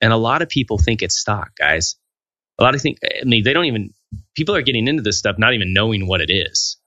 And 0.00 0.14
a 0.14 0.16
lot 0.16 0.40
of 0.40 0.48
people 0.48 0.78
think 0.78 1.02
it's 1.02 1.18
stock, 1.18 1.54
guys. 1.54 1.96
A 2.58 2.62
lot 2.62 2.74
of 2.74 2.80
think, 2.80 3.00
I 3.04 3.24
mean, 3.24 3.44
they 3.44 3.52
don't 3.52 3.66
even, 3.66 3.92
people 4.34 4.56
are 4.56 4.62
getting 4.62 4.88
into 4.88 5.02
this 5.02 5.18
stuff 5.18 5.36
not 5.36 5.52
even 5.52 5.74
knowing 5.74 6.06
what 6.06 6.22
it 6.22 6.32
is. 6.32 6.78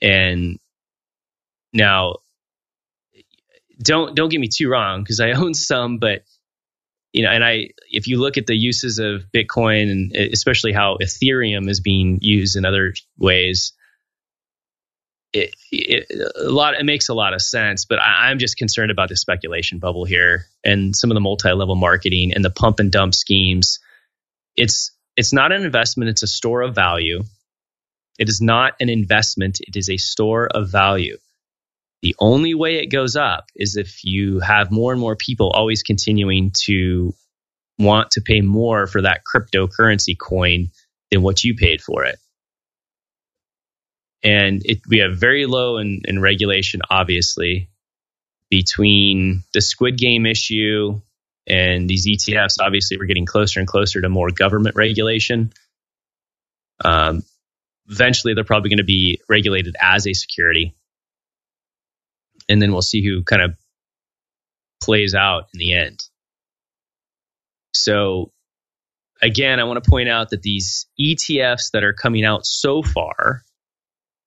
And 0.00 0.58
now, 1.74 2.16
don't 3.82 4.14
don't 4.14 4.28
get 4.28 4.40
me 4.40 4.48
too 4.48 4.70
wrong 4.70 5.02
because 5.02 5.20
I 5.20 5.32
own 5.32 5.52
some, 5.52 5.98
but 5.98 6.22
you 7.14 7.22
know, 7.22 7.30
and 7.30 7.44
I, 7.44 7.68
if 7.90 8.08
you 8.08 8.20
look 8.20 8.36
at 8.36 8.48
the 8.48 8.56
uses 8.56 8.98
of 8.98 9.26
Bitcoin 9.32 9.90
and 9.90 10.16
especially 10.16 10.72
how 10.72 10.98
Ethereum 11.00 11.70
is 11.70 11.80
being 11.80 12.18
used 12.20 12.56
in 12.56 12.64
other 12.64 12.92
ways, 13.16 13.72
it, 15.32 15.54
it 15.70 16.06
a 16.36 16.50
lot 16.50 16.74
it 16.74 16.84
makes 16.84 17.08
a 17.08 17.14
lot 17.14 17.32
of 17.32 17.40
sense. 17.40 17.84
But 17.84 18.00
I, 18.00 18.30
I'm 18.30 18.40
just 18.40 18.56
concerned 18.56 18.90
about 18.90 19.10
the 19.10 19.16
speculation 19.16 19.78
bubble 19.78 20.04
here 20.04 20.46
and 20.64 20.94
some 20.94 21.12
of 21.12 21.14
the 21.14 21.20
multi-level 21.20 21.76
marketing 21.76 22.32
and 22.34 22.44
the 22.44 22.50
pump 22.50 22.80
and 22.80 22.90
dump 22.90 23.14
schemes. 23.14 23.78
It's 24.56 24.90
it's 25.16 25.32
not 25.32 25.52
an 25.52 25.64
investment; 25.64 26.10
it's 26.10 26.24
a 26.24 26.28
store 26.28 26.62
of 26.62 26.74
value. 26.74 27.22
It 28.18 28.28
is 28.28 28.40
not 28.40 28.72
an 28.80 28.88
investment; 28.88 29.60
it 29.60 29.76
is 29.76 29.88
a 29.88 29.98
store 29.98 30.48
of 30.48 30.68
value. 30.68 31.18
The 32.04 32.14
only 32.18 32.52
way 32.52 32.76
it 32.76 32.88
goes 32.88 33.16
up 33.16 33.46
is 33.56 33.76
if 33.76 34.04
you 34.04 34.38
have 34.40 34.70
more 34.70 34.92
and 34.92 35.00
more 35.00 35.16
people 35.16 35.48
always 35.48 35.82
continuing 35.82 36.52
to 36.64 37.14
want 37.78 38.10
to 38.10 38.20
pay 38.20 38.42
more 38.42 38.86
for 38.86 39.00
that 39.00 39.22
cryptocurrency 39.24 40.14
coin 40.18 40.68
than 41.10 41.22
what 41.22 41.42
you 41.42 41.54
paid 41.54 41.80
for 41.80 42.04
it. 42.04 42.18
And 44.22 44.60
it, 44.66 44.80
we 44.86 44.98
have 44.98 45.16
very 45.16 45.46
low 45.46 45.78
in, 45.78 46.02
in 46.04 46.20
regulation, 46.20 46.82
obviously, 46.90 47.70
between 48.50 49.42
the 49.54 49.62
Squid 49.62 49.96
Game 49.96 50.26
issue 50.26 51.00
and 51.46 51.88
these 51.88 52.06
ETFs. 52.06 52.56
Obviously, 52.60 52.98
we're 52.98 53.06
getting 53.06 53.24
closer 53.24 53.60
and 53.60 53.66
closer 53.66 54.02
to 54.02 54.10
more 54.10 54.30
government 54.30 54.76
regulation. 54.76 55.54
Um, 56.84 57.22
eventually, 57.88 58.34
they're 58.34 58.44
probably 58.44 58.68
going 58.68 58.76
to 58.76 58.84
be 58.84 59.22
regulated 59.26 59.74
as 59.80 60.06
a 60.06 60.12
security 60.12 60.74
and 62.48 62.60
then 62.60 62.72
we'll 62.72 62.82
see 62.82 63.04
who 63.04 63.22
kind 63.22 63.42
of 63.42 63.56
plays 64.82 65.14
out 65.14 65.48
in 65.54 65.58
the 65.58 65.72
end. 65.72 66.04
So, 67.74 68.32
again, 69.22 69.60
I 69.60 69.64
want 69.64 69.82
to 69.82 69.90
point 69.90 70.08
out 70.08 70.30
that 70.30 70.42
these 70.42 70.86
ETFs 71.00 71.70
that 71.72 71.84
are 71.84 71.92
coming 71.92 72.24
out 72.24 72.46
so 72.46 72.82
far 72.82 73.42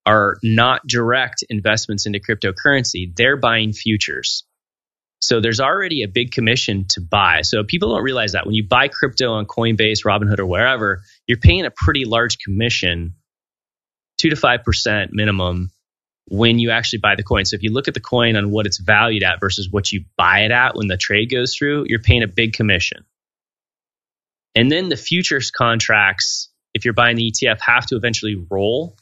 are 0.06 0.38
not 0.42 0.88
direct 0.88 1.44
investments 1.50 2.06
into 2.06 2.20
cryptocurrency, 2.20 3.14
they're 3.16 3.38
buying 3.38 3.74
futures. 3.74 4.46
So 5.20 5.42
there's 5.42 5.60
already 5.60 6.04
a 6.04 6.08
big 6.08 6.32
commission 6.32 6.86
to 6.90 7.02
buy. 7.02 7.42
So 7.42 7.64
people 7.64 7.90
don't 7.94 8.04
realize 8.04 8.34
that 8.34 8.46
when 8.46 8.56
you 8.56 8.66
buy 8.66 8.88
crypto 8.88 9.34
on 9.34 9.46
Coinbase, 9.46 10.06
Robinhood, 10.06 10.40
or 10.40 10.46
wherever, 10.46 11.02
you're 11.26 11.40
paying 11.40 11.66
a 11.66 11.72
pretty 11.72 12.06
large 12.06 12.38
commission, 12.38 13.16
two 14.18 14.30
to 14.30 14.36
five 14.36 14.64
percent 14.64 15.12
minimum 15.14 15.72
when 16.30 16.60
you 16.60 16.72
actually 16.72 17.00
buy 17.00 17.16
the 17.16 17.24
coin. 17.24 17.46
So 17.46 17.56
if 17.56 17.63
you 17.63 17.72
look 17.72 17.88
at 17.88 17.94
the 17.94 18.02
coin 18.02 18.36
on 18.36 18.52
what 18.52 18.66
it's 18.66 18.80
valued 18.80 19.24
at 19.24 19.40
versus 19.40 19.70
what 19.72 19.92
you 19.92 20.04
buy 20.18 20.40
it 20.42 20.52
at 20.52 20.76
when 20.76 20.88
the 20.88 20.98
trade 20.98 21.32
goes 21.32 21.56
through, 21.56 21.86
you're 21.88 22.02
paying 22.02 22.24
a 22.24 22.28
big 22.28 22.54
commission. 22.54 23.06
And 24.54 24.72
then 24.72 24.90
the 24.90 24.98
futures 24.98 25.52
contracts, 25.52 26.50
if 26.74 26.84
you're 26.84 26.94
buying 26.94 27.16
the 27.16 27.32
ETF, 27.32 27.62
have 27.62 27.86
to 27.88 27.96
eventually 27.96 28.36
roll. 28.50 28.98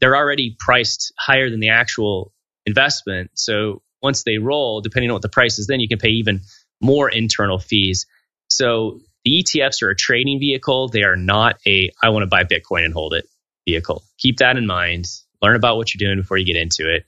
They're 0.00 0.16
already 0.16 0.56
priced 0.58 1.12
higher 1.18 1.48
than 1.48 1.60
the 1.60 1.70
actual 1.70 2.32
investment. 2.66 3.30
So 3.34 3.82
once 4.02 4.22
they 4.22 4.38
roll, 4.38 4.82
depending 4.82 5.10
on 5.10 5.14
what 5.14 5.22
the 5.22 5.28
price 5.28 5.58
is, 5.58 5.66
then 5.66 5.80
you 5.80 5.88
can 5.88 5.98
pay 5.98 6.10
even 6.10 6.40
more 6.82 7.08
internal 7.08 7.58
fees. 7.58 8.06
So 8.50 9.00
the 9.24 9.42
ETFs 9.42 9.82
are 9.82 9.90
a 9.90 9.96
trading 9.96 10.38
vehicle. 10.38 10.88
They 10.88 11.02
are 11.02 11.16
not 11.16 11.56
a 11.66 11.90
I 12.02 12.10
want 12.10 12.24
to 12.24 12.26
buy 12.26 12.44
Bitcoin 12.44 12.84
and 12.84 12.92
hold 12.92 13.14
it 13.14 13.26
vehicle. 13.66 14.02
Keep 14.18 14.38
that 14.38 14.56
in 14.56 14.66
mind 14.66 15.06
learn 15.42 15.56
about 15.56 15.76
what 15.76 15.94
you're 15.94 16.06
doing 16.06 16.20
before 16.20 16.36
you 16.36 16.46
get 16.46 16.56
into 16.56 16.92
it. 16.92 17.04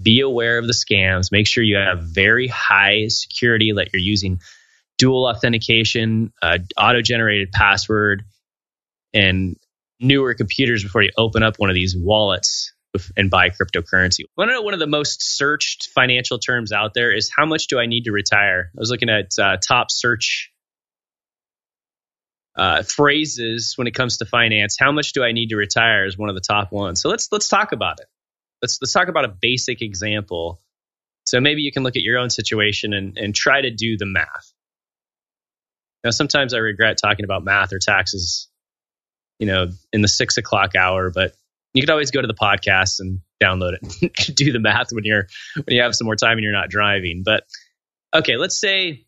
Be 0.00 0.20
aware 0.20 0.58
of 0.58 0.66
the 0.66 0.74
scams. 0.74 1.32
Make 1.32 1.46
sure 1.46 1.64
you 1.64 1.76
have 1.76 2.02
very 2.02 2.48
high 2.48 3.08
security, 3.08 3.72
that 3.72 3.92
you're 3.92 4.00
using 4.00 4.40
dual 4.98 5.26
authentication, 5.26 6.32
uh, 6.42 6.58
auto 6.78 7.02
generated 7.02 7.52
password, 7.52 8.24
and 9.14 9.56
newer 10.00 10.34
computers 10.34 10.82
before 10.82 11.02
you 11.02 11.10
open 11.16 11.42
up 11.42 11.58
one 11.58 11.70
of 11.70 11.74
these 11.74 11.96
wallets 11.96 12.72
and 13.16 13.30
buy 13.30 13.50
cryptocurrency. 13.50 14.24
To 14.38 14.46
know 14.46 14.62
one 14.62 14.74
of 14.74 14.80
the 14.80 14.86
most 14.86 15.22
searched 15.36 15.88
financial 15.94 16.38
terms 16.38 16.72
out 16.72 16.94
there 16.94 17.14
is 17.14 17.30
how 17.34 17.46
much 17.46 17.66
do 17.66 17.78
I 17.78 17.86
need 17.86 18.04
to 18.04 18.12
retire? 18.12 18.70
I 18.74 18.78
was 18.78 18.90
looking 18.90 19.10
at 19.10 19.30
uh, 19.38 19.56
top 19.66 19.90
search 19.90 20.50
uh, 22.56 22.82
phrases 22.82 23.74
when 23.76 23.86
it 23.86 23.94
comes 23.94 24.18
to 24.18 24.24
finance. 24.24 24.76
How 24.78 24.92
much 24.92 25.12
do 25.12 25.22
I 25.22 25.32
need 25.32 25.50
to 25.50 25.56
retire 25.56 26.06
is 26.06 26.16
one 26.16 26.28
of 26.28 26.34
the 26.34 26.40
top 26.40 26.72
ones. 26.72 27.00
So 27.00 27.08
let's 27.08 27.28
let's 27.30 27.48
talk 27.48 27.72
about 27.72 28.00
it. 28.00 28.06
Let's 28.62 28.78
let's 28.80 28.92
talk 28.92 29.08
about 29.08 29.24
a 29.24 29.28
basic 29.28 29.82
example. 29.82 30.60
So 31.26 31.40
maybe 31.40 31.62
you 31.62 31.72
can 31.72 31.82
look 31.82 31.96
at 31.96 32.02
your 32.02 32.18
own 32.18 32.30
situation 32.30 32.92
and, 32.92 33.18
and 33.18 33.34
try 33.34 33.60
to 33.60 33.70
do 33.70 33.96
the 33.96 34.06
math. 34.06 34.52
Now, 36.04 36.10
sometimes 36.10 36.54
I 36.54 36.58
regret 36.58 36.98
talking 37.02 37.24
about 37.24 37.42
math 37.42 37.72
or 37.72 37.80
taxes, 37.80 38.48
you 39.40 39.46
know, 39.48 39.70
in 39.92 40.02
the 40.02 40.08
six 40.08 40.36
o'clock 40.36 40.76
hour, 40.76 41.10
but 41.10 41.34
you 41.74 41.82
could 41.82 41.90
always 41.90 42.12
go 42.12 42.22
to 42.22 42.28
the 42.28 42.34
podcast 42.34 43.00
and 43.00 43.20
download 43.42 43.72
it, 43.74 44.34
do 44.36 44.52
the 44.52 44.60
math 44.60 44.92
when 44.92 45.04
you're 45.04 45.26
when 45.56 45.76
you 45.76 45.82
have 45.82 45.94
some 45.94 46.06
more 46.06 46.16
time 46.16 46.38
and 46.38 46.42
you're 46.42 46.52
not 46.52 46.70
driving. 46.70 47.22
But 47.24 47.44
okay, 48.14 48.36
let's 48.36 48.58
say 48.58 49.05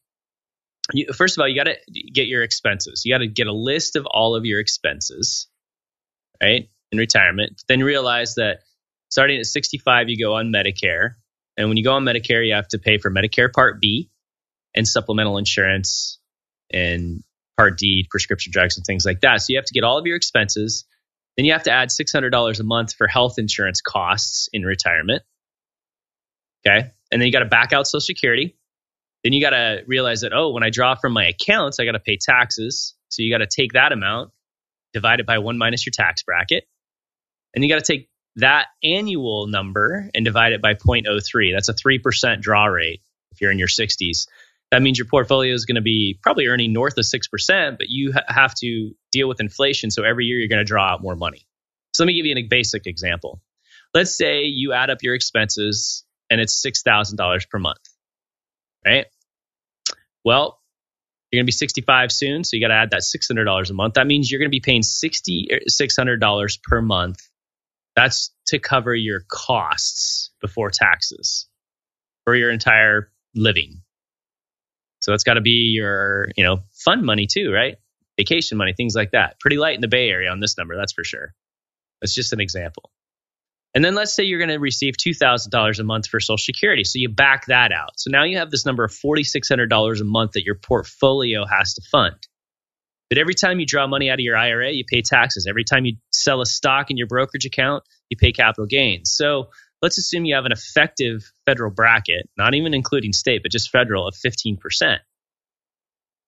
you, 0.92 1.12
first 1.12 1.36
of 1.36 1.42
all, 1.42 1.48
you 1.48 1.54
got 1.54 1.64
to 1.64 1.76
get 2.12 2.28
your 2.28 2.42
expenses. 2.42 3.02
You 3.04 3.14
got 3.14 3.18
to 3.18 3.26
get 3.26 3.46
a 3.46 3.52
list 3.52 3.96
of 3.96 4.06
all 4.06 4.34
of 4.34 4.44
your 4.44 4.60
expenses, 4.60 5.48
right, 6.42 6.68
in 6.92 6.98
retirement. 6.98 7.62
Then 7.68 7.82
realize 7.82 8.34
that 8.36 8.60
starting 9.10 9.38
at 9.38 9.46
65, 9.46 10.08
you 10.08 10.18
go 10.18 10.34
on 10.34 10.52
Medicare. 10.52 11.14
And 11.56 11.68
when 11.68 11.76
you 11.76 11.84
go 11.84 11.94
on 11.94 12.04
Medicare, 12.04 12.46
you 12.46 12.54
have 12.54 12.68
to 12.68 12.78
pay 12.78 12.98
for 12.98 13.10
Medicare 13.10 13.52
Part 13.52 13.80
B 13.80 14.10
and 14.74 14.86
supplemental 14.86 15.38
insurance 15.38 16.18
and 16.72 17.22
Part 17.56 17.76
D, 17.76 18.06
prescription 18.08 18.52
drugs, 18.52 18.76
and 18.76 18.86
things 18.86 19.04
like 19.04 19.20
that. 19.22 19.42
So 19.42 19.46
you 19.48 19.58
have 19.58 19.64
to 19.64 19.74
get 19.74 19.82
all 19.82 19.98
of 19.98 20.06
your 20.06 20.16
expenses. 20.16 20.84
Then 21.36 21.44
you 21.44 21.52
have 21.52 21.64
to 21.64 21.72
add 21.72 21.88
$600 21.88 22.60
a 22.60 22.64
month 22.64 22.94
for 22.94 23.06
health 23.06 23.38
insurance 23.38 23.80
costs 23.80 24.48
in 24.52 24.62
retirement. 24.62 25.22
Okay. 26.66 26.90
And 27.10 27.20
then 27.20 27.26
you 27.26 27.32
got 27.32 27.40
to 27.40 27.46
back 27.46 27.72
out 27.72 27.86
Social 27.86 28.00
Security 28.00 28.57
then 29.28 29.34
you 29.34 29.42
got 29.42 29.50
to 29.50 29.82
realize 29.86 30.22
that, 30.22 30.32
oh, 30.32 30.52
when 30.52 30.62
I 30.62 30.70
draw 30.70 30.94
from 30.94 31.12
my 31.12 31.26
accounts, 31.26 31.78
I 31.78 31.84
got 31.84 31.92
to 31.92 32.00
pay 32.00 32.16
taxes. 32.16 32.94
So 33.10 33.20
you 33.20 33.30
got 33.30 33.44
to 33.44 33.46
take 33.46 33.74
that 33.74 33.92
amount, 33.92 34.30
divide 34.94 35.20
it 35.20 35.26
by 35.26 35.36
one 35.36 35.58
minus 35.58 35.84
your 35.84 35.90
tax 35.92 36.22
bracket. 36.22 36.64
And 37.54 37.62
you 37.62 37.68
got 37.68 37.84
to 37.84 37.92
take 37.92 38.08
that 38.36 38.68
annual 38.82 39.46
number 39.46 40.08
and 40.14 40.24
divide 40.24 40.54
it 40.54 40.62
by 40.62 40.72
0.03. 40.72 41.52
That's 41.54 41.68
a 41.68 41.74
3% 41.74 42.40
draw 42.40 42.64
rate 42.64 43.02
if 43.30 43.42
you're 43.42 43.50
in 43.50 43.58
your 43.58 43.68
60s. 43.68 44.28
That 44.70 44.80
means 44.80 44.96
your 44.96 45.06
portfolio 45.06 45.52
is 45.52 45.66
going 45.66 45.74
to 45.74 45.82
be 45.82 46.18
probably 46.22 46.46
earning 46.46 46.72
north 46.72 46.96
of 46.96 47.04
6%, 47.04 47.76
but 47.76 47.90
you 47.90 48.14
ha- 48.14 48.24
have 48.28 48.54
to 48.62 48.94
deal 49.12 49.28
with 49.28 49.40
inflation. 49.40 49.90
So 49.90 50.04
every 50.04 50.24
year 50.24 50.38
you're 50.38 50.48
going 50.48 50.60
to 50.60 50.64
draw 50.64 50.90
out 50.90 51.02
more 51.02 51.16
money. 51.16 51.46
So 51.92 52.02
let 52.02 52.06
me 52.06 52.14
give 52.14 52.24
you 52.24 52.34
a 52.34 52.42
basic 52.48 52.86
example. 52.86 53.42
Let's 53.92 54.16
say 54.16 54.44
you 54.44 54.72
add 54.72 54.88
up 54.88 55.02
your 55.02 55.14
expenses 55.14 56.02
and 56.30 56.40
it's 56.40 56.64
$6,000 56.64 57.50
per 57.50 57.58
month 57.58 57.80
right? 58.84 59.06
Well, 60.28 60.60
you're 61.32 61.38
going 61.38 61.46
to 61.46 61.48
be 61.48 61.52
65 61.52 62.12
soon, 62.12 62.44
so 62.44 62.54
you 62.54 62.60
got 62.60 62.68
to 62.68 62.74
add 62.74 62.90
that 62.90 63.00
$600 63.00 63.70
a 63.70 63.72
month. 63.72 63.94
That 63.94 64.06
means 64.06 64.30
you're 64.30 64.38
going 64.40 64.50
to 64.50 64.54
be 64.54 64.60
paying 64.60 64.82
$600 64.82 66.44
er, 66.44 66.48
per 66.64 66.82
month. 66.82 67.18
That's 67.96 68.30
to 68.48 68.58
cover 68.58 68.94
your 68.94 69.22
costs 69.26 70.30
before 70.42 70.68
taxes 70.70 71.48
for 72.26 72.34
your 72.34 72.50
entire 72.50 73.10
living. 73.34 73.80
So 75.00 75.12
that's 75.12 75.24
got 75.24 75.34
to 75.34 75.40
be 75.40 75.72
your, 75.74 76.28
you 76.36 76.44
know, 76.44 76.58
fun 76.74 77.06
money 77.06 77.26
too, 77.26 77.50
right? 77.50 77.76
Vacation 78.18 78.58
money, 78.58 78.74
things 78.76 78.94
like 78.94 79.12
that. 79.12 79.40
Pretty 79.40 79.56
light 79.56 79.76
in 79.76 79.80
the 79.80 79.88
Bay 79.88 80.10
Area 80.10 80.30
on 80.30 80.40
this 80.40 80.58
number, 80.58 80.76
that's 80.76 80.92
for 80.92 81.04
sure. 81.04 81.32
That's 82.02 82.14
just 82.14 82.34
an 82.34 82.40
example. 82.40 82.90
And 83.78 83.84
then 83.84 83.94
let's 83.94 84.12
say 84.12 84.24
you're 84.24 84.40
going 84.40 84.48
to 84.48 84.58
receive 84.58 84.94
$2,000 84.96 85.78
a 85.78 85.84
month 85.84 86.08
for 86.08 86.18
Social 86.18 86.36
Security. 86.36 86.82
So 86.82 86.98
you 86.98 87.08
back 87.08 87.46
that 87.46 87.70
out. 87.70 87.90
So 87.96 88.10
now 88.10 88.24
you 88.24 88.38
have 88.38 88.50
this 88.50 88.66
number 88.66 88.82
of 88.82 88.90
$4,600 88.90 90.00
a 90.00 90.04
month 90.04 90.32
that 90.32 90.42
your 90.42 90.56
portfolio 90.56 91.44
has 91.46 91.74
to 91.74 91.82
fund. 91.82 92.16
But 93.08 93.18
every 93.18 93.34
time 93.34 93.60
you 93.60 93.66
draw 93.66 93.86
money 93.86 94.10
out 94.10 94.14
of 94.14 94.24
your 94.24 94.36
IRA, 94.36 94.72
you 94.72 94.82
pay 94.84 95.02
taxes. 95.02 95.46
Every 95.48 95.62
time 95.62 95.84
you 95.84 95.94
sell 96.10 96.40
a 96.40 96.44
stock 96.44 96.90
in 96.90 96.96
your 96.96 97.06
brokerage 97.06 97.46
account, 97.46 97.84
you 98.10 98.16
pay 98.16 98.32
capital 98.32 98.66
gains. 98.66 99.12
So 99.14 99.50
let's 99.80 99.96
assume 99.96 100.24
you 100.24 100.34
have 100.34 100.44
an 100.44 100.50
effective 100.50 101.30
federal 101.46 101.70
bracket, 101.70 102.28
not 102.36 102.56
even 102.56 102.74
including 102.74 103.12
state, 103.12 103.44
but 103.44 103.52
just 103.52 103.70
federal 103.70 104.08
of 104.08 104.16
15%. 104.16 104.58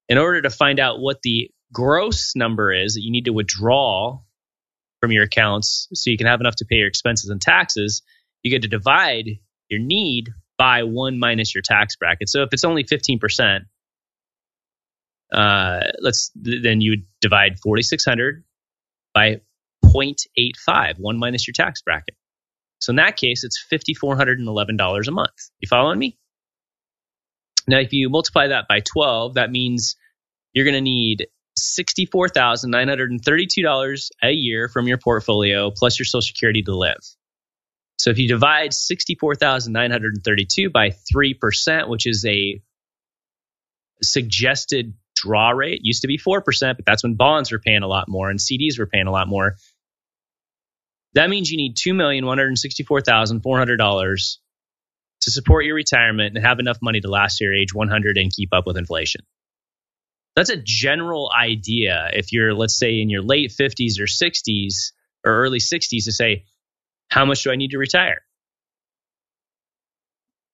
In 0.09 0.19
order 0.19 0.43
to 0.43 0.51
find 0.51 0.79
out 0.79 1.01
what 1.01 1.21
the 1.25 1.51
gross 1.73 2.37
number 2.37 2.73
is 2.73 2.95
that 2.95 3.03
you 3.03 3.11
need 3.11 3.25
to 3.25 3.33
withdraw 3.33 4.21
from 5.01 5.13
your 5.13 5.25
accounts 5.25 5.89
so 5.93 6.11
you 6.11 6.19
can 6.19 6.27
have 6.27 6.41
enough 6.41 6.57
to 6.57 6.65
pay 6.65 6.77
your 6.77 6.89
expenses 6.89 7.31
and 7.31 7.41
taxes, 7.41 8.03
you 8.43 8.51
get 8.51 8.63
to 8.63 8.69
divide 8.69 9.39
your 9.69 9.81
need 9.81 10.31
by 10.59 10.83
one 10.83 11.19
minus 11.19 11.55
your 11.55 11.63
tax 11.63 11.97
bracket. 11.97 12.29
So 12.29 12.43
if 12.43 12.51
it's 12.53 12.65
only 12.65 12.85
15%, 12.85 13.61
uh, 15.33 15.81
let's 16.01 16.31
then 16.35 16.81
you 16.81 16.93
would 16.93 17.07
divide 17.21 17.59
4600 17.61 18.45
by 19.15 19.41
0.85, 19.85 20.99
one 20.99 21.19
minus 21.19 21.47
your 21.47 21.53
tax 21.53 21.83
bracket. 21.83 22.15
So 22.81 22.91
in 22.91 22.97
that 22.97 23.17
case, 23.17 23.45
it's 23.45 23.65
$5,411 23.73 25.09
a 25.09 25.11
month. 25.11 25.31
You 25.61 25.69
following 25.69 25.99
me? 25.99 26.19
Now, 27.69 27.79
if 27.79 27.93
you 27.93 28.09
multiply 28.09 28.49
that 28.49 28.67
by 28.69 28.81
12, 28.81 29.35
that 29.35 29.51
means 29.51 29.97
you're 30.53 30.65
going 30.65 30.75
to 30.75 30.81
need 30.81 31.29
$64,932 31.61 34.11
a 34.23 34.31
year 34.31 34.69
from 34.69 34.87
your 34.89 34.99
portfolio 34.99 35.71
plus 35.71 35.99
your 35.99 36.07
social 36.07 36.23
security 36.23 36.63
to 36.63 36.77
live. 36.77 37.01
So 37.99 38.11
if 38.11 38.19
you 38.19 38.29
divide 38.29 38.73
64,932 38.73 40.71
by 40.71 40.91
3%, 40.91 41.89
which 41.89 42.07
is 42.07 42.25
a 42.27 42.63
suggested 44.03 44.95
draw 45.15 45.51
rate, 45.51 45.81
used 45.83 46.01
to 46.03 46.09
be 46.09 46.17
4%, 46.17 46.43
but 46.77 46.87
that's 46.87 47.03
when 47.03 47.15
bonds 47.15 47.53
were 47.53 47.59
paying 47.59 47.83
a 47.83 47.89
lot 47.89 48.09
more 48.09 48.31
and 48.31 48.39
CDs 48.39 48.79
were 48.79 48.87
paying 48.87 49.07
a 49.07 49.13
lot 49.13 49.29
more. 49.29 49.57
That 51.15 51.29
means 51.29 51.51
you 51.51 51.59
need 51.59 51.77
$2,164,400 51.77 54.37
to 55.23 55.31
support 55.31 55.67
your 55.67 55.75
retirement 55.75 56.37
and 56.37 56.45
have 56.45 56.61
enough 56.61 56.79
money 56.81 57.01
to 57.01 57.11
last 57.11 57.41
your 57.41 57.53
age 57.55 57.75
100 57.75 58.17
and 58.17 58.33
keep 58.33 58.55
up 58.55 58.67
with 58.67 58.79
inflation 58.79 59.23
that's 60.37 60.51
a 60.51 60.57
general 60.57 61.31
idea. 61.37 62.11
If 62.13 62.33
you're 62.33 62.55
let's 62.55 62.79
say 62.79 63.01
in 63.01 63.11
your 63.11 63.23
late 63.23 63.51
50s 63.51 63.99
or 63.99 64.05
60s 64.05 64.93
or 65.25 65.33
early 65.33 65.59
60s 65.59 66.05
to 66.05 66.13
say 66.13 66.45
how 67.09 67.25
much 67.25 67.43
do 67.43 67.51
i 67.51 67.57
need 67.57 67.73
to 67.73 67.79
retire? 67.79 68.23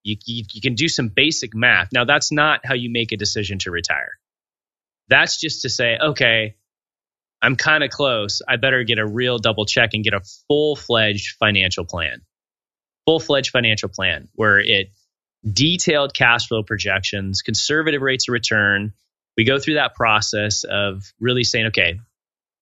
You, 0.03 0.17
you, 0.25 0.45
you, 0.53 0.61
can 0.61 0.77
do 0.77 0.89
some 0.89 1.09
basic 1.09 1.55
math. 1.55 1.89
Now 1.93 2.05
that's 2.05 2.31
not 2.31 2.61
how 2.65 2.75
you 2.75 2.91
make 2.91 3.11
a 3.11 3.17
decision 3.17 3.59
to 3.61 3.73
retire. 3.73 4.13
That's 5.09 5.39
just 5.39 5.63
to 5.63 5.69
say 5.69 5.99
okay 6.01 6.57
i'm 7.43 7.57
kind 7.57 7.85
of 7.85 7.91
close. 7.91 8.41
I 8.49 8.57
better 8.57 8.83
get 8.85 8.99
a 8.99 9.07
real 9.07 9.39
double 9.39 9.67
check 9.67 9.91
and 9.93 10.03
get 10.03 10.15
a 10.15 10.23
full-fledged 10.49 11.37
financial 11.39 11.85
plan. 11.85 12.23
Full-fledged 13.05 13.51
financial 13.51 13.89
plan 13.89 14.29
where 14.35 14.59
it 14.59 14.89
detailed 15.49 16.15
cash 16.15 16.49
flow 16.49 16.63
projections 16.63 17.43
conservative 17.43 18.03
rates 18.03 18.29
of 18.29 18.33
return 18.33 18.95
we 19.37 19.45
go 19.45 19.59
through 19.59 19.75
that 19.75 19.95
process 19.95 20.65
of 20.65 21.13
really 21.21 21.45
saying, 21.45 21.67
okay, 21.67 22.01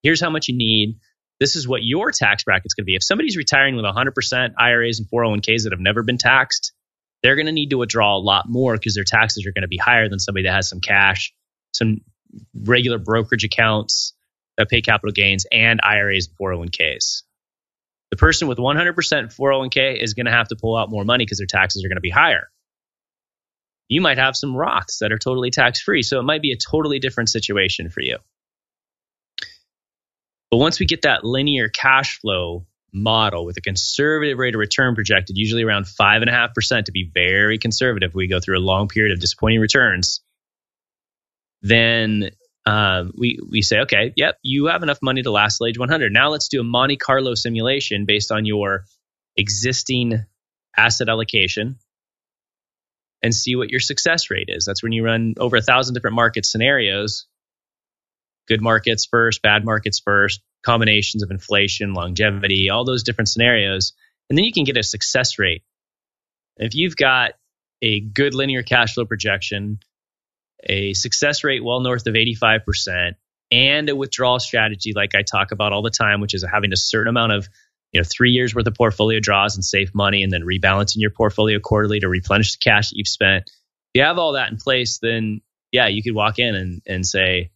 here's 0.02 0.20
how 0.20 0.30
much 0.30 0.48
you 0.48 0.56
need. 0.56 0.98
This 1.40 1.56
is 1.56 1.66
what 1.66 1.82
your 1.82 2.10
tax 2.10 2.44
bracket's 2.44 2.74
going 2.74 2.84
to 2.84 2.86
be. 2.86 2.96
If 2.96 3.02
somebody's 3.02 3.36
retiring 3.36 3.76
with 3.76 3.84
100% 3.84 4.54
IRAs 4.58 4.98
and 5.00 5.08
401ks 5.08 5.64
that 5.64 5.72
have 5.72 5.80
never 5.80 6.02
been 6.02 6.18
taxed, 6.18 6.72
they're 7.22 7.36
going 7.36 7.46
to 7.46 7.52
need 7.52 7.70
to 7.70 7.78
withdraw 7.78 8.16
a 8.16 8.18
lot 8.18 8.48
more 8.48 8.74
because 8.74 8.94
their 8.94 9.04
taxes 9.04 9.46
are 9.46 9.52
going 9.52 9.62
to 9.62 9.68
be 9.68 9.76
higher 9.76 10.08
than 10.08 10.18
somebody 10.18 10.44
that 10.44 10.54
has 10.54 10.68
some 10.68 10.80
cash, 10.80 11.32
some 11.72 12.02
regular 12.54 12.98
brokerage 12.98 13.44
accounts 13.44 14.14
that 14.56 14.68
pay 14.68 14.82
capital 14.82 15.12
gains, 15.12 15.46
and 15.50 15.80
IRAs 15.82 16.28
and 16.28 16.36
401ks. 16.38 17.22
The 18.10 18.16
person 18.16 18.46
with 18.46 18.58
100% 18.58 18.94
401k 18.94 20.00
is 20.00 20.14
going 20.14 20.26
to 20.26 20.32
have 20.32 20.48
to 20.48 20.56
pull 20.56 20.76
out 20.76 20.90
more 20.90 21.04
money 21.04 21.24
because 21.24 21.38
their 21.38 21.46
taxes 21.46 21.84
are 21.84 21.88
going 21.88 21.96
to 21.96 22.02
be 22.02 22.10
higher 22.10 22.48
you 23.88 24.00
might 24.00 24.18
have 24.18 24.36
some 24.36 24.54
Roths 24.54 24.98
that 25.00 25.12
are 25.12 25.18
totally 25.18 25.50
tax 25.50 25.80
free. 25.80 26.02
So 26.02 26.18
it 26.18 26.24
might 26.24 26.42
be 26.42 26.52
a 26.52 26.56
totally 26.56 26.98
different 26.98 27.30
situation 27.30 27.90
for 27.90 28.00
you. 28.00 28.18
But 30.50 30.58
once 30.58 30.78
we 30.78 30.86
get 30.86 31.02
that 31.02 31.24
linear 31.24 31.68
cash 31.68 32.20
flow 32.20 32.66
model 32.92 33.44
with 33.44 33.56
a 33.56 33.60
conservative 33.60 34.38
rate 34.38 34.54
of 34.54 34.60
return 34.60 34.94
projected, 34.94 35.36
usually 35.36 35.64
around 35.64 35.84
5.5% 35.84 36.84
to 36.84 36.92
be 36.92 37.10
very 37.12 37.58
conservative, 37.58 38.14
we 38.14 38.28
go 38.28 38.40
through 38.40 38.58
a 38.58 38.60
long 38.60 38.88
period 38.88 39.12
of 39.12 39.20
disappointing 39.20 39.60
returns, 39.60 40.20
then 41.60 42.30
um, 42.66 43.12
we, 43.18 43.40
we 43.50 43.62
say, 43.62 43.80
okay, 43.80 44.12
yep, 44.16 44.38
you 44.42 44.66
have 44.66 44.82
enough 44.82 45.00
money 45.02 45.22
to 45.22 45.30
last 45.30 45.58
till 45.58 45.66
age 45.66 45.78
100. 45.78 46.12
Now 46.12 46.30
let's 46.30 46.48
do 46.48 46.60
a 46.60 46.64
Monte 46.64 46.96
Carlo 46.96 47.34
simulation 47.34 48.04
based 48.06 48.30
on 48.30 48.46
your 48.46 48.84
existing 49.36 50.24
asset 50.76 51.08
allocation 51.08 51.78
and 53.24 53.34
see 53.34 53.56
what 53.56 53.70
your 53.70 53.80
success 53.80 54.30
rate 54.30 54.48
is. 54.48 54.64
That's 54.64 54.84
when 54.84 54.92
you 54.92 55.04
run 55.04 55.34
over 55.38 55.56
a 55.56 55.62
thousand 55.62 55.94
different 55.94 56.14
market 56.14 56.46
scenarios 56.46 57.26
good 58.46 58.60
markets 58.60 59.06
first, 59.10 59.42
bad 59.42 59.64
markets 59.64 60.00
first, 60.04 60.40
combinations 60.64 61.22
of 61.22 61.30
inflation, 61.30 61.94
longevity, 61.94 62.70
all 62.70 62.84
those 62.84 63.02
different 63.02 63.28
scenarios. 63.28 63.92
And 64.28 64.36
then 64.38 64.44
you 64.44 64.52
can 64.52 64.64
get 64.64 64.76
a 64.76 64.82
success 64.82 65.38
rate. 65.38 65.62
If 66.56 66.74
you've 66.74 66.96
got 66.96 67.32
a 67.82 68.00
good 68.00 68.34
linear 68.34 68.62
cash 68.62 68.94
flow 68.94 69.04
projection, 69.04 69.78
a 70.62 70.94
success 70.94 71.44
rate 71.44 71.64
well 71.64 71.80
north 71.80 72.06
of 72.06 72.14
85%, 72.14 73.12
and 73.50 73.88
a 73.88 73.96
withdrawal 73.96 74.40
strategy 74.40 74.92
like 74.94 75.14
I 75.14 75.22
talk 75.22 75.52
about 75.52 75.72
all 75.72 75.82
the 75.82 75.90
time, 75.90 76.20
which 76.20 76.34
is 76.34 76.44
having 76.50 76.72
a 76.72 76.76
certain 76.76 77.08
amount 77.08 77.32
of 77.32 77.48
you 77.94 78.00
know 78.00 78.04
three 78.04 78.32
years 78.32 78.54
worth 78.54 78.66
of 78.66 78.74
portfolio 78.74 79.20
draws 79.20 79.54
and 79.54 79.64
save 79.64 79.94
money 79.94 80.24
and 80.24 80.32
then 80.32 80.42
rebalancing 80.42 80.96
your 80.96 81.10
portfolio 81.10 81.60
quarterly 81.60 82.00
to 82.00 82.08
replenish 82.08 82.52
the 82.52 82.58
cash 82.58 82.90
that 82.90 82.96
you've 82.96 83.08
spent. 83.08 83.44
If 83.46 84.00
you 84.00 84.02
have 84.02 84.18
all 84.18 84.32
that 84.32 84.50
in 84.50 84.58
place, 84.58 84.98
then 85.00 85.40
yeah, 85.70 85.86
you 85.86 86.02
could 86.02 86.14
walk 86.14 86.40
in 86.40 86.56
and, 86.56 86.82
and 86.86 87.06
say, 87.06 87.52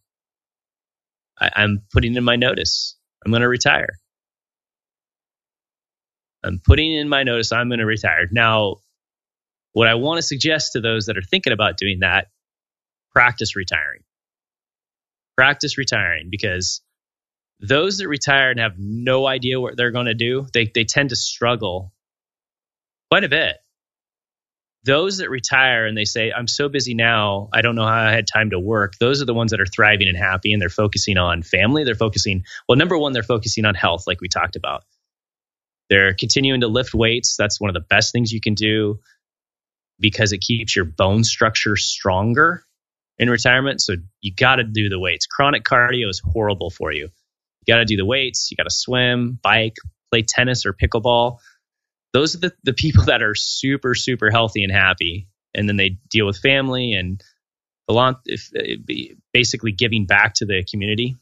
I, 1.39 1.63
am 1.63 1.83
putting 1.91 2.15
in 2.15 2.23
my 2.23 2.37
notice. 2.37 2.95
I'm 3.23 3.31
going 3.31 3.41
to 3.41 3.49
retire. 3.49 3.99
I'm 6.41 6.61
putting 6.65 6.93
in 6.93 7.09
my 7.09 7.23
notice. 7.23 7.51
I'm 7.51 7.67
going 7.67 7.79
to 7.79 7.85
retire. 7.85 8.27
Now, 8.31 8.77
what 9.73 9.89
I 9.89 9.95
want 9.95 10.19
to 10.19 10.21
suggest 10.21 10.71
to 10.73 10.81
those 10.81 11.07
that 11.07 11.17
are 11.17 11.21
thinking 11.21 11.51
about 11.51 11.75
doing 11.75 11.99
that, 11.99 12.27
practice 13.11 13.57
retiring. 13.57 14.03
Practice 15.35 15.77
retiring 15.77 16.29
because 16.29 16.81
those 17.59 17.97
that 17.97 18.07
retire 18.07 18.51
and 18.51 18.59
have 18.59 18.77
no 18.77 19.27
idea 19.27 19.59
what 19.59 19.75
they're 19.75 19.91
going 19.91 20.05
to 20.05 20.13
do, 20.13 20.47
they, 20.53 20.71
they 20.73 20.85
tend 20.85 21.09
to 21.09 21.15
struggle 21.15 21.93
quite 23.11 23.23
a 23.23 23.29
bit. 23.29 23.57
Those 24.85 25.17
that 25.17 25.29
retire 25.29 25.85
and 25.85 25.97
they 25.97 26.05
say, 26.05 26.31
I'm 26.31 26.47
so 26.47 26.69
busy 26.69 26.93
now, 26.93 27.49
I 27.51 27.61
don't 27.61 27.75
know 27.75 27.85
how 27.85 28.07
I 28.07 28.13
had 28.13 28.27
time 28.27 28.51
to 28.51 28.59
work. 28.59 28.93
Those 28.97 29.21
are 29.21 29.25
the 29.25 29.33
ones 29.33 29.51
that 29.51 29.59
are 29.59 29.65
thriving 29.65 30.07
and 30.07 30.17
happy 30.17 30.53
and 30.53 30.61
they're 30.61 30.69
focusing 30.69 31.17
on 31.17 31.43
family. 31.43 31.83
They're 31.83 31.95
focusing, 31.95 32.45
well, 32.67 32.77
number 32.77 32.97
one, 32.97 33.11
they're 33.11 33.23
focusing 33.23 33.65
on 33.65 33.75
health, 33.75 34.05
like 34.07 34.21
we 34.21 34.29
talked 34.29 34.55
about. 34.55 34.83
They're 35.89 36.13
continuing 36.13 36.61
to 36.61 36.67
lift 36.67 36.93
weights. 36.93 37.35
That's 37.37 37.59
one 37.59 37.69
of 37.69 37.73
the 37.73 37.85
best 37.89 38.13
things 38.13 38.31
you 38.31 38.39
can 38.39 38.53
do 38.53 38.99
because 39.99 40.31
it 40.31 40.39
keeps 40.39 40.75
your 40.75 40.85
bone 40.85 41.25
structure 41.25 41.75
stronger 41.75 42.63
in 43.17 43.29
retirement. 43.29 43.81
So 43.81 43.95
you 44.21 44.33
got 44.33 44.57
to 44.57 44.63
do 44.63 44.87
the 44.87 44.99
weights. 44.99 45.25
Chronic 45.25 45.65
cardio 45.65 46.07
is 46.09 46.21
horrible 46.23 46.69
for 46.69 46.93
you. 46.93 47.09
You 47.69 47.75
got 47.75 47.79
to 47.81 47.85
do 47.85 47.97
the 47.97 48.05
weights. 48.05 48.49
You 48.49 48.57
got 48.57 48.63
to 48.63 48.71
swim, 48.71 49.37
bike, 49.43 49.75
play 50.11 50.23
tennis 50.23 50.65
or 50.65 50.73
pickleball. 50.73 51.37
Those 52.13 52.33
are 52.33 52.39
the, 52.39 52.53
the 52.63 52.73
people 52.73 53.03
that 53.05 53.21
are 53.21 53.35
super, 53.35 53.93
super 53.93 54.31
healthy 54.31 54.63
and 54.63 54.71
happy. 54.71 55.27
And 55.53 55.69
then 55.69 55.77
they 55.77 55.99
deal 56.09 56.25
with 56.25 56.39
family 56.39 56.93
and 56.93 57.23
basically 59.31 59.71
giving 59.71 60.07
back 60.07 60.33
to 60.35 60.47
the 60.47 60.63
community. 60.63 61.15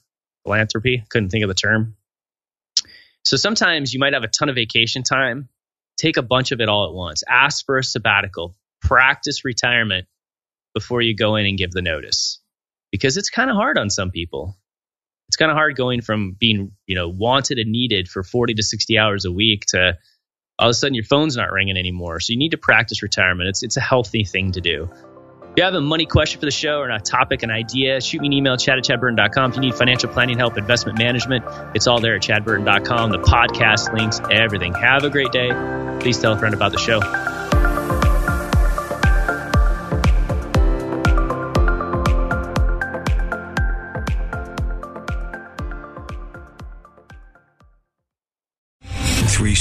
Philanthropy. 0.45 1.03
Couldn't 1.09 1.31
think 1.31 1.43
of 1.43 1.49
the 1.49 1.53
term. 1.53 1.97
So 3.25 3.35
sometimes 3.35 3.93
you 3.93 3.99
might 3.99 4.13
have 4.13 4.23
a 4.23 4.29
ton 4.29 4.47
of 4.47 4.55
vacation 4.55 5.03
time. 5.03 5.49
Take 5.97 6.15
a 6.15 6.21
bunch 6.21 6.53
of 6.53 6.61
it 6.61 6.69
all 6.69 6.87
at 6.87 6.93
once. 6.93 7.23
Ask 7.27 7.65
for 7.65 7.77
a 7.77 7.83
sabbatical. 7.83 8.55
Practice 8.81 9.43
retirement 9.43 10.07
before 10.73 11.01
you 11.01 11.13
go 11.13 11.35
in 11.35 11.45
and 11.45 11.57
give 11.57 11.71
the 11.71 11.81
notice 11.81 12.39
because 12.89 13.17
it's 13.17 13.29
kind 13.29 13.49
of 13.49 13.57
hard 13.57 13.77
on 13.77 13.89
some 13.89 14.11
people. 14.11 14.57
It's 15.27 15.35
kind 15.37 15.51
of 15.51 15.57
hard 15.57 15.75
going 15.75 16.01
from 16.01 16.35
being, 16.39 16.71
you 16.85 16.95
know, 16.95 17.09
wanted 17.09 17.59
and 17.59 17.71
needed 17.71 18.07
for 18.07 18.23
40 18.23 18.53
to 18.55 18.63
60 18.63 18.97
hours 18.97 19.25
a 19.25 19.31
week 19.31 19.65
to 19.69 19.97
all 20.59 20.67
of 20.67 20.71
a 20.71 20.73
sudden 20.73 20.95
your 20.95 21.03
phone's 21.03 21.35
not 21.35 21.51
ringing 21.51 21.77
anymore. 21.77 22.19
So 22.19 22.31
you 22.33 22.39
need 22.39 22.51
to 22.51 22.57
practice 22.57 23.03
retirement. 23.03 23.49
It's 23.49 23.61
it's 23.63 23.77
a 23.77 23.81
healthy 23.81 24.23
thing 24.23 24.53
to 24.53 24.61
do 24.61 24.89
If 25.51 25.57
you 25.57 25.63
have 25.63 25.73
a 25.73 25.81
money 25.81 26.05
question 26.05 26.39
for 26.39 26.45
the 26.45 26.51
show 26.51 26.79
or 26.79 26.89
a 26.89 26.99
topic, 26.99 27.43
an 27.43 27.51
idea, 27.51 27.99
shoot 27.99 28.21
me 28.21 28.27
an 28.27 28.33
email, 28.33 28.57
chad 28.57 28.77
at 28.77 28.85
chadburton.com. 28.85 29.51
If 29.51 29.55
you 29.57 29.61
need 29.61 29.75
financial 29.75 30.09
planning 30.09 30.37
help, 30.37 30.57
investment 30.57 30.97
management, 30.97 31.43
it's 31.75 31.87
all 31.87 31.99
there 31.99 32.15
at 32.15 32.21
chadburton.com. 32.21 33.11
The 33.11 33.19
podcast 33.19 33.93
links, 33.93 34.21
everything. 34.31 34.73
Have 34.75 35.03
a 35.03 35.09
great 35.09 35.31
day. 35.31 35.49
Please 35.99 36.19
tell 36.19 36.33
a 36.33 36.37
friend 36.37 36.53
about 36.53 36.71
the 36.71 36.79
show. 36.79 37.36